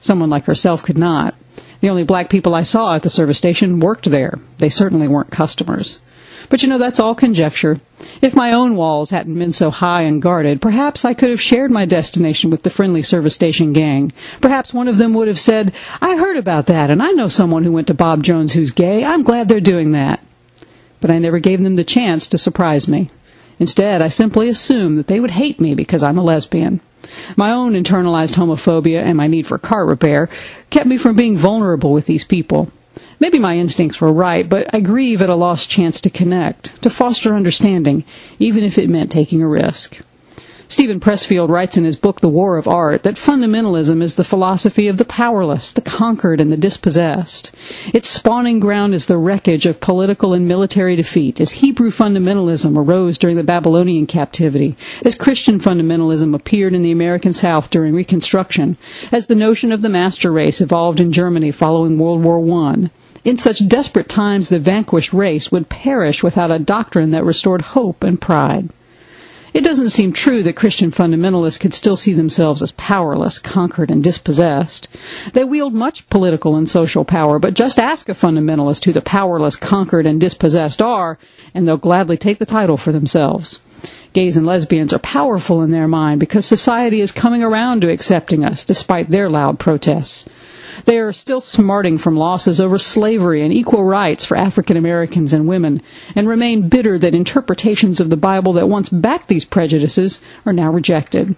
someone 0.00 0.28
like 0.28 0.46
herself 0.46 0.82
could 0.82 0.98
not. 0.98 1.36
The 1.80 1.90
only 1.90 2.02
black 2.02 2.28
people 2.28 2.56
I 2.56 2.64
saw 2.64 2.96
at 2.96 3.04
the 3.04 3.08
service 3.08 3.38
station 3.38 3.78
worked 3.78 4.10
there. 4.10 4.40
They 4.58 4.68
certainly 4.68 5.06
weren't 5.06 5.30
customers. 5.30 6.00
But 6.50 6.62
you 6.62 6.68
know, 6.68 6.78
that's 6.78 7.00
all 7.00 7.14
conjecture. 7.14 7.80
If 8.20 8.34
my 8.34 8.52
own 8.52 8.74
walls 8.74 9.10
hadn't 9.10 9.38
been 9.38 9.52
so 9.52 9.70
high 9.70 10.02
and 10.02 10.20
guarded, 10.20 10.60
perhaps 10.60 11.04
I 11.04 11.14
could 11.14 11.30
have 11.30 11.40
shared 11.40 11.70
my 11.70 11.86
destination 11.86 12.50
with 12.50 12.64
the 12.64 12.70
friendly 12.70 13.02
service 13.02 13.34
station 13.34 13.72
gang. 13.72 14.12
Perhaps 14.40 14.74
one 14.74 14.88
of 14.88 14.98
them 14.98 15.14
would 15.14 15.28
have 15.28 15.38
said, 15.38 15.72
I 16.02 16.16
heard 16.16 16.36
about 16.36 16.66
that, 16.66 16.90
and 16.90 17.02
I 17.02 17.12
know 17.12 17.28
someone 17.28 17.62
who 17.62 17.72
went 17.72 17.86
to 17.86 17.94
Bob 17.94 18.24
Jones 18.24 18.52
who's 18.52 18.72
gay. 18.72 19.04
I'm 19.04 19.22
glad 19.22 19.48
they're 19.48 19.60
doing 19.60 19.92
that. 19.92 20.22
But 21.00 21.12
I 21.12 21.18
never 21.18 21.38
gave 21.38 21.62
them 21.62 21.76
the 21.76 21.84
chance 21.84 22.26
to 22.28 22.36
surprise 22.36 22.88
me. 22.88 23.10
Instead, 23.60 24.02
I 24.02 24.08
simply 24.08 24.48
assumed 24.48 24.98
that 24.98 25.06
they 25.06 25.20
would 25.20 25.30
hate 25.30 25.60
me 25.60 25.74
because 25.74 26.02
I'm 26.02 26.18
a 26.18 26.24
lesbian. 26.24 26.80
My 27.36 27.52
own 27.52 27.74
internalized 27.74 28.34
homophobia 28.34 29.02
and 29.02 29.16
my 29.16 29.28
need 29.28 29.46
for 29.46 29.56
car 29.56 29.86
repair 29.86 30.28
kept 30.70 30.86
me 30.86 30.96
from 30.96 31.14
being 31.14 31.36
vulnerable 31.36 31.92
with 31.92 32.06
these 32.06 32.24
people. 32.24 32.70
Maybe 33.20 33.38
my 33.38 33.58
instincts 33.58 34.00
were 34.00 34.12
right, 34.12 34.48
but 34.48 34.74
I 34.74 34.80
grieve 34.80 35.20
at 35.20 35.28
a 35.28 35.34
lost 35.34 35.68
chance 35.68 36.00
to 36.00 36.10
connect, 36.10 36.80
to 36.82 36.88
foster 36.88 37.34
understanding, 37.34 38.02
even 38.38 38.64
if 38.64 38.78
it 38.78 38.88
meant 38.88 39.12
taking 39.12 39.42
a 39.42 39.46
risk. 39.46 40.00
Steven 40.68 41.00
Pressfield 41.00 41.50
writes 41.50 41.76
in 41.76 41.84
his 41.84 41.96
book 41.96 42.20
The 42.20 42.28
War 42.28 42.56
of 42.56 42.68
Art 42.68 43.02
that 43.02 43.16
fundamentalism 43.16 44.00
is 44.00 44.14
the 44.14 44.24
philosophy 44.24 44.86
of 44.86 44.98
the 44.98 45.04
powerless, 45.04 45.72
the 45.72 45.80
conquered, 45.82 46.40
and 46.40 46.50
the 46.50 46.56
dispossessed. 46.56 47.50
Its 47.92 48.08
spawning 48.08 48.60
ground 48.60 48.94
is 48.94 49.06
the 49.06 49.18
wreckage 49.18 49.66
of 49.66 49.80
political 49.80 50.32
and 50.32 50.46
military 50.46 50.94
defeat, 50.94 51.40
as 51.40 51.50
Hebrew 51.50 51.90
fundamentalism 51.90 52.74
arose 52.74 53.18
during 53.18 53.36
the 53.36 53.42
Babylonian 53.42 54.06
captivity, 54.06 54.76
as 55.04 55.16
Christian 55.16 55.58
fundamentalism 55.58 56.34
appeared 56.34 56.72
in 56.72 56.84
the 56.84 56.92
American 56.92 57.34
South 57.34 57.68
during 57.68 57.92
Reconstruction, 57.92 58.78
as 59.10 59.26
the 59.26 59.34
notion 59.34 59.72
of 59.72 59.82
the 59.82 59.88
master 59.88 60.32
race 60.32 60.60
evolved 60.60 61.00
in 61.00 61.10
Germany 61.10 61.50
following 61.50 61.98
World 61.98 62.22
War 62.22 62.38
I, 62.64 62.90
in 63.24 63.36
such 63.36 63.66
desperate 63.68 64.08
times, 64.08 64.48
the 64.48 64.58
vanquished 64.58 65.12
race 65.12 65.52
would 65.52 65.68
perish 65.68 66.22
without 66.22 66.50
a 66.50 66.58
doctrine 66.58 67.10
that 67.10 67.24
restored 67.24 67.62
hope 67.62 68.02
and 68.02 68.20
pride. 68.20 68.72
It 69.52 69.64
doesn't 69.64 69.90
seem 69.90 70.12
true 70.12 70.44
that 70.44 70.54
Christian 70.54 70.90
fundamentalists 70.90 71.58
could 71.58 71.74
still 71.74 71.96
see 71.96 72.12
themselves 72.12 72.62
as 72.62 72.72
powerless, 72.72 73.38
conquered, 73.40 73.90
and 73.90 74.02
dispossessed. 74.02 74.88
They 75.32 75.42
wield 75.42 75.74
much 75.74 76.08
political 76.08 76.54
and 76.54 76.68
social 76.68 77.04
power, 77.04 77.40
but 77.40 77.54
just 77.54 77.80
ask 77.80 78.08
a 78.08 78.14
fundamentalist 78.14 78.84
who 78.84 78.92
the 78.92 79.02
powerless, 79.02 79.56
conquered, 79.56 80.06
and 80.06 80.20
dispossessed 80.20 80.80
are, 80.80 81.18
and 81.52 81.66
they'll 81.66 81.78
gladly 81.78 82.16
take 82.16 82.38
the 82.38 82.46
title 82.46 82.76
for 82.76 82.92
themselves. 82.92 83.60
Gays 84.12 84.36
and 84.36 84.46
lesbians 84.46 84.92
are 84.92 85.00
powerful 85.00 85.62
in 85.62 85.72
their 85.72 85.88
mind 85.88 86.20
because 86.20 86.46
society 86.46 87.00
is 87.00 87.12
coming 87.12 87.42
around 87.42 87.80
to 87.80 87.90
accepting 87.90 88.44
us, 88.44 88.64
despite 88.64 89.10
their 89.10 89.28
loud 89.28 89.58
protests. 89.58 90.28
They 90.84 90.98
are 90.98 91.12
still 91.12 91.40
smarting 91.40 91.98
from 91.98 92.16
losses 92.16 92.60
over 92.60 92.78
slavery 92.78 93.42
and 93.42 93.52
equal 93.52 93.84
rights 93.84 94.24
for 94.24 94.36
African 94.36 94.76
Americans 94.76 95.32
and 95.32 95.46
women, 95.46 95.82
and 96.14 96.28
remain 96.28 96.68
bitter 96.68 96.98
that 96.98 97.14
interpretations 97.14 98.00
of 98.00 98.10
the 98.10 98.16
Bible 98.16 98.52
that 98.54 98.68
once 98.68 98.88
backed 98.88 99.28
these 99.28 99.44
prejudices 99.44 100.20
are 100.44 100.52
now 100.52 100.70
rejected. 100.70 101.36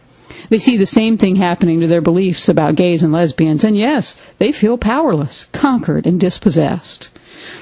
They 0.49 0.59
see 0.59 0.77
the 0.77 0.87
same 0.87 1.19
thing 1.19 1.37
happening 1.37 1.81
to 1.81 1.87
their 1.87 2.01
beliefs 2.01 2.49
about 2.49 2.75
gays 2.75 3.03
and 3.03 3.13
lesbians, 3.13 3.65
and 3.65 3.77
yes, 3.77 4.17
they 4.39 4.53
feel 4.53 4.79
powerless, 4.79 5.45
conquered, 5.53 6.07
and 6.07 6.19
dispossessed. 6.19 7.12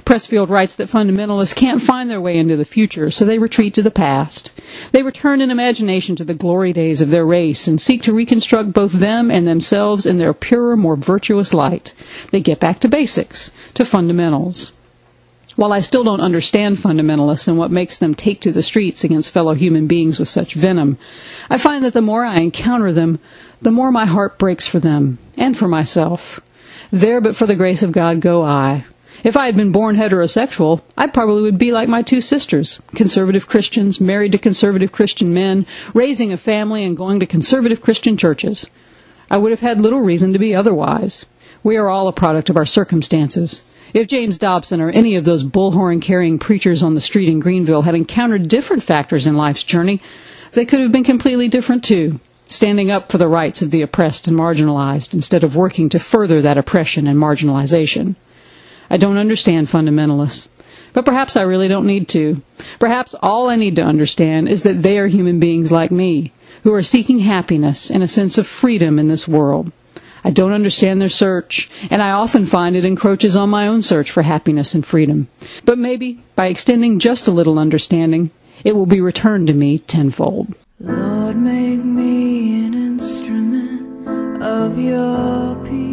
Pressfield 0.05 0.49
writes 0.49 0.75
that 0.75 0.89
fundamentalists 0.89 1.55
can't 1.55 1.83
find 1.83 2.11
their 2.11 2.21
way 2.21 2.37
into 2.37 2.57
the 2.57 2.65
future, 2.65 3.11
so 3.11 3.25
they 3.25 3.39
retreat 3.39 3.75
to 3.75 3.83
the 3.83 3.91
past. 3.91 4.53
They 4.93 5.03
return 5.03 5.41
in 5.41 5.51
imagination 5.51 6.17
to 6.17 6.25
the 6.25 6.35
glory 6.35 6.73
days 6.73 7.01
of 7.01 7.11
their 7.11 7.27
race 7.27 7.67
and 7.67 7.81
seek 7.81 8.03
to 8.03 8.13
reconstruct 8.13 8.73
both 8.73 8.93
them 8.93 9.31
and 9.31 9.47
themselves 9.47 10.07
in 10.07 10.19
their 10.19 10.35
purer, 10.35 10.77
more 10.77 10.97
virtuous 10.97 11.55
light. 11.55 11.95
They 12.31 12.41
get 12.41 12.61
back 12.61 12.81
to 12.81 12.89
basics, 12.89 13.53
to 13.75 13.85
fundamentals. 13.85 14.73
While 15.57 15.73
I 15.73 15.81
still 15.81 16.05
don't 16.05 16.23
understand 16.23 16.79
fundamentalists 16.79 17.47
and 17.47 17.59
what 17.59 17.71
makes 17.71 17.99
them 17.99 18.15
take 18.15 18.41
to 18.41 18.53
the 18.53 18.63
streets 18.63 19.05
against 19.05 19.31
fellow 19.31 19.53
human 19.55 19.87
beings 19.87 20.19
with 20.19 20.29
such 20.29 20.55
venom, 20.55 20.97
I 21.51 21.59
find 21.59 21.85
that 21.85 21.93
the 21.93 22.01
more 22.01 22.25
I 22.25 22.39
encounter 22.39 22.93
them, 22.93 23.19
the 23.61 23.71
more 23.71 23.93
my 23.93 24.07
heart 24.07 24.39
breaks 24.39 24.67
for 24.67 24.81
them 24.81 25.19
and 25.37 25.57
for 25.57 25.69
myself. 25.69 26.41
There, 26.91 27.21
but 27.21 27.37
for 27.37 27.47
the 27.47 27.57
grace 27.57 27.83
of 27.83 27.93
God, 27.93 28.21
go 28.21 28.43
I. 28.43 28.85
If 29.23 29.37
I 29.37 29.47
had 29.47 29.57
been 29.57 29.73
born 29.73 29.97
heterosexual, 29.97 30.81
I 30.97 31.07
probably 31.07 31.43
would 31.43 31.59
be 31.59 31.73
like 31.73 31.89
my 31.89 32.01
two 32.01 32.21
sisters, 32.21 32.81
conservative 32.95 33.47
Christians, 33.47 34.01
married 34.01 34.33
to 34.33 34.39
conservative 34.39 34.93
Christian 34.93 35.35
men, 35.35 35.67
raising 35.93 36.33
a 36.33 36.39
family 36.39 36.85
and 36.85 36.97
going 36.97 37.21
to 37.21 37.27
conservative 37.27 37.83
Christian 37.83 38.17
churches. 38.17 38.71
I 39.31 39.37
would 39.37 39.51
have 39.51 39.61
had 39.61 39.81
little 39.81 40.01
reason 40.01 40.33
to 40.33 40.39
be 40.39 40.55
otherwise. 40.55 41.27
We 41.63 41.77
are 41.77 41.89
all 41.89 42.09
a 42.09 42.13
product 42.13 42.49
of 42.49 42.57
our 42.57 42.65
circumstances. 42.65 43.63
If 43.93 44.09
James 44.09 44.39
Dobson 44.39 44.81
or 44.81 44.91
any 44.91 45.17
of 45.17 45.25
those 45.25 45.45
bullhorn 45.45 46.01
carrying 46.01 46.39
preachers 46.39 46.83
on 46.83 46.95
the 46.95 47.01
street 47.01 47.29
in 47.29 47.41
Greenville 47.41 47.83
had 47.83 47.95
encountered 47.95 48.49
different 48.49 48.83
factors 48.83 49.27
in 49.27 49.37
life's 49.37 49.65
journey, 49.65 50.01
they 50.53 50.65
could 50.65 50.81
have 50.81 50.93
been 50.93 51.05
completely 51.05 51.49
different 51.49 51.85
too, 51.85 52.21
standing 52.47 52.91
up 52.91 53.11
for 53.11 53.19
the 53.19 53.29
rights 53.29 53.61
of 53.61 53.71
the 53.71 53.83
oppressed 53.83 54.27
and 54.27 54.39
marginalized 54.39 55.13
instead 55.13 55.45
of 55.45 55.57
working 55.57 55.89
to 55.91 55.99
further 55.99 56.41
that 56.41 56.57
oppression 56.57 57.07
and 57.07 57.19
marginalization. 57.19 58.17
I 58.91 58.97
don't 58.97 59.17
understand 59.17 59.69
fundamentalists. 59.69 60.49
But 60.93 61.05
perhaps 61.05 61.37
I 61.37 61.43
really 61.43 61.69
don't 61.69 61.87
need 61.87 62.09
to. 62.09 62.43
Perhaps 62.81 63.15
all 63.23 63.49
I 63.49 63.57
need 63.57 63.77
to 63.77 63.83
understand 63.83 64.49
is 64.49 64.63
that 64.63 64.83
they 64.83 64.99
are 64.99 65.07
human 65.07 65.39
beings 65.39 65.71
like 65.71 65.93
me, 65.93 66.33
who 66.65 66.75
are 66.75 66.83
seeking 66.83 67.21
happiness 67.21 67.91
and 67.91 68.03
a 68.03 68.09
sense 68.09 68.39
of 68.39 68.47
freedom 68.47 68.99
in 68.99 69.09
this 69.09 69.29
world. 69.29 69.73
I 70.23 70.31
don't 70.31 70.53
understand 70.53 71.01
their 71.01 71.09
search, 71.09 71.71
and 71.91 72.03
I 72.03 72.11
often 72.11 72.45
find 72.45 72.77
it 72.77 72.85
encroaches 72.85 73.37
on 73.37 73.49
my 73.49 73.67
own 73.67 73.83
search 73.83 74.11
for 74.11 74.23
happiness 74.23 74.75
and 74.75 74.85
freedom. 74.85 75.29
But 75.65 75.79
maybe, 75.79 76.23
by 76.37 76.49
extending 76.49 76.99
just 76.99 77.27
a 77.27 77.33
little 77.33 77.59
understanding, 77.59 78.31
it 78.65 78.75
will 78.75 78.87
be 78.87 79.01
returned 79.01 79.47
to 79.47 79.55
me 79.55 79.79
tenfold. 79.79 80.55
Lord, 80.79 81.37
make 81.37 81.85
me 81.85 82.67
an 82.67 82.75
instrument 82.75 84.43
of 84.43 84.79
your 84.79 85.57
peace. 85.65 85.90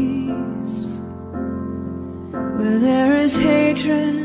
Where 2.57 2.79
there 2.79 3.15
is 3.17 3.35
hatred, 3.35 4.15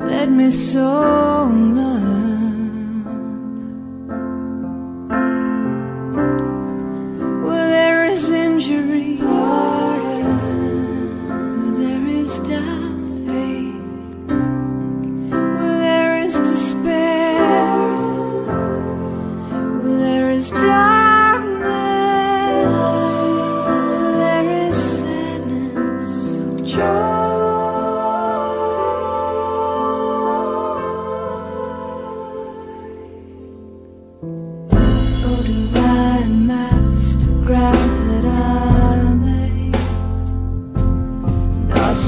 let 0.00 0.28
me 0.28 0.50
sow 0.50 1.48
love. 1.52 2.51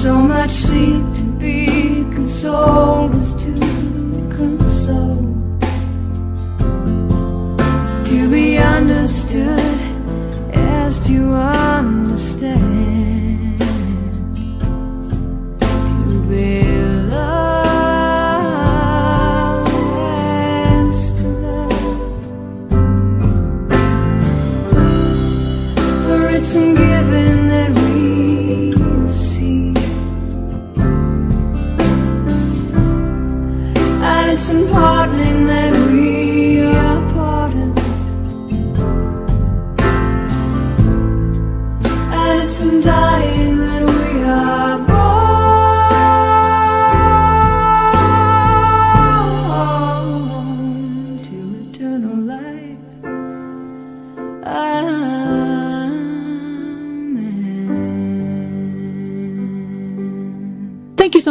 so 0.04 0.20
much 0.20 0.50
seek 0.50 1.02
to 1.16 1.24
be 1.38 1.64
consoled. 2.12 3.13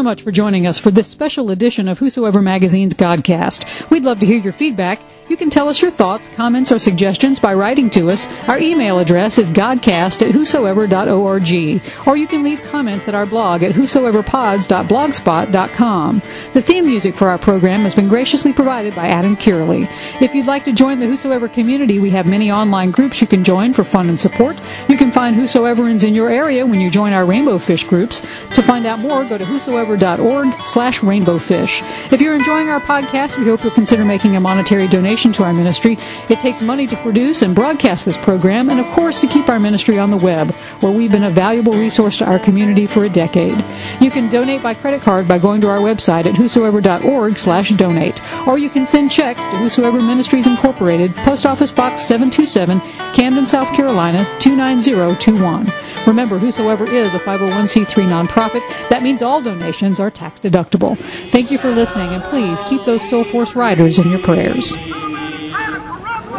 So 0.03 0.09
much 0.09 0.21
for 0.21 0.31
joining 0.31 0.67
us 0.67 0.77
for 0.77 0.91
this 0.91 1.07
special 1.07 1.49
edition 1.49 1.87
of 1.87 1.97
Whosoever 1.97 2.41
Magazine's 2.41 2.93
Godcast. 2.93 3.89
We'd 3.89 4.03
love 4.03 4.19
to 4.19 4.25
hear 4.25 4.37
your 4.37 4.51
feedback. 4.51 4.99
You 5.29 5.37
can 5.37 5.49
tell 5.49 5.69
us 5.69 5.81
your 5.81 5.91
thoughts, 5.91 6.27
comments, 6.35 6.73
or 6.73 6.79
suggestions 6.79 7.39
by 7.39 7.53
writing 7.53 7.89
to 7.91 8.11
us. 8.11 8.27
Our 8.49 8.59
email 8.59 8.99
address 8.99 9.37
is 9.37 9.49
godcast 9.49 10.21
at 10.21 10.33
whosoever.org, 10.33 11.81
or 12.05 12.17
you 12.17 12.27
can 12.27 12.43
leave 12.43 12.61
comments 12.63 13.07
at 13.07 13.15
our 13.15 13.25
blog 13.25 13.63
at 13.63 13.71
whosoeverpods.blogspot.com. 13.71 16.21
The 16.53 16.61
theme 16.61 16.85
music 16.85 17.15
for 17.15 17.29
our 17.29 17.37
program 17.37 17.83
has 17.83 17.95
been 17.95 18.09
graciously 18.09 18.51
provided 18.51 18.93
by 18.93 19.07
Adam 19.07 19.37
Curley. 19.37 19.87
If 20.19 20.35
you'd 20.35 20.45
like 20.45 20.65
to 20.65 20.73
join 20.73 20.99
the 20.99 21.07
Whosoever 21.07 21.47
community, 21.47 21.99
we 21.99 22.09
have 22.09 22.27
many 22.27 22.51
online 22.51 22.91
groups 22.91 23.21
you 23.21 23.27
can 23.27 23.45
join 23.45 23.73
for 23.73 23.85
fun 23.85 24.09
and 24.09 24.19
support. 24.19 24.59
You 24.89 24.97
can 24.97 25.11
find 25.11 25.37
Whosoeverans 25.37 26.03
in 26.03 26.13
your 26.13 26.29
area 26.29 26.65
when 26.65 26.81
you 26.81 26.89
join 26.89 27.13
our 27.13 27.25
Rainbow 27.25 27.57
Fish 27.57 27.85
groups. 27.85 28.19
To 28.55 28.61
find 28.61 28.85
out 28.85 28.99
more, 28.99 29.23
go 29.23 29.37
to 29.37 29.45
whosoever.org 29.93 30.67
slash 30.67 31.01
rainbowfish. 31.01 32.11
If 32.11 32.21
you're 32.21 32.35
enjoying 32.35 32.69
our 32.69 32.79
podcast, 32.79 33.37
we 33.37 33.45
hope 33.45 33.63
you'll 33.63 33.73
consider 33.73 34.05
making 34.05 34.35
a 34.35 34.39
monetary 34.39 34.87
donation 34.87 35.31
to 35.33 35.43
our 35.43 35.53
ministry. 35.53 35.97
It 36.29 36.39
takes 36.39 36.61
money 36.61 36.87
to 36.87 36.95
produce 36.97 37.41
and 37.41 37.55
broadcast 37.55 38.05
this 38.05 38.17
program, 38.17 38.69
and 38.69 38.79
of 38.79 38.85
course 38.87 39.19
to 39.21 39.27
keep 39.27 39.49
our 39.49 39.59
ministry 39.59 39.99
on 39.99 40.09
the 40.11 40.17
web, 40.17 40.53
where 40.83 40.91
we've 40.91 41.11
been 41.11 41.23
a 41.23 41.29
valuable 41.29 41.73
resource 41.73 42.17
to 42.17 42.25
our 42.25 42.37
community 42.37 42.85
for 42.85 43.05
a 43.05 43.09
decade. 43.09 43.65
You 44.01 44.11
can 44.11 44.29
donate 44.29 44.61
by 44.61 44.73
credit 44.73 45.01
card 45.01 45.27
by 45.27 45.39
going 45.39 45.61
to 45.61 45.69
our 45.69 45.79
website 45.79 46.25
at 46.25 46.35
whosoever.org 46.35 47.39
slash 47.39 47.69
donate, 47.69 48.21
or 48.45 48.57
you 48.57 48.69
can 48.69 48.85
send 48.85 49.09
checks 49.09 49.45
to 49.47 49.57
Whosoever 49.57 50.01
Ministries 50.01 50.45
Incorporated, 50.45 51.15
Post 51.15 51.45
Office 51.45 51.71
Box 51.71 52.03
727, 52.03 52.81
Camden, 53.13 53.47
South 53.47 53.73
Carolina 53.73 54.25
29021. 54.39 55.71
Remember, 56.05 56.37
Whosoever 56.37 56.85
is 56.85 57.13
a 57.13 57.19
501c3 57.19 58.27
nonprofit. 58.27 58.89
That 58.89 59.03
means 59.03 59.21
all 59.21 59.41
donations 59.41 60.01
are 60.01 60.11
tax 60.11 60.41
deductible. 60.41 60.97
Thank 61.29 61.49
you 61.49 61.57
for 61.57 61.71
listening, 61.71 62.09
and 62.09 62.21
please 62.23 62.59
keep 62.67 62.83
those 62.83 63.01
Soulforce 63.03 63.55
riders 63.55 63.99
in 63.99 64.09
your 64.09 64.19
prayers. 64.19 64.73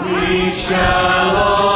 We 0.04 0.50
shall 0.50 1.36
all 1.36 1.73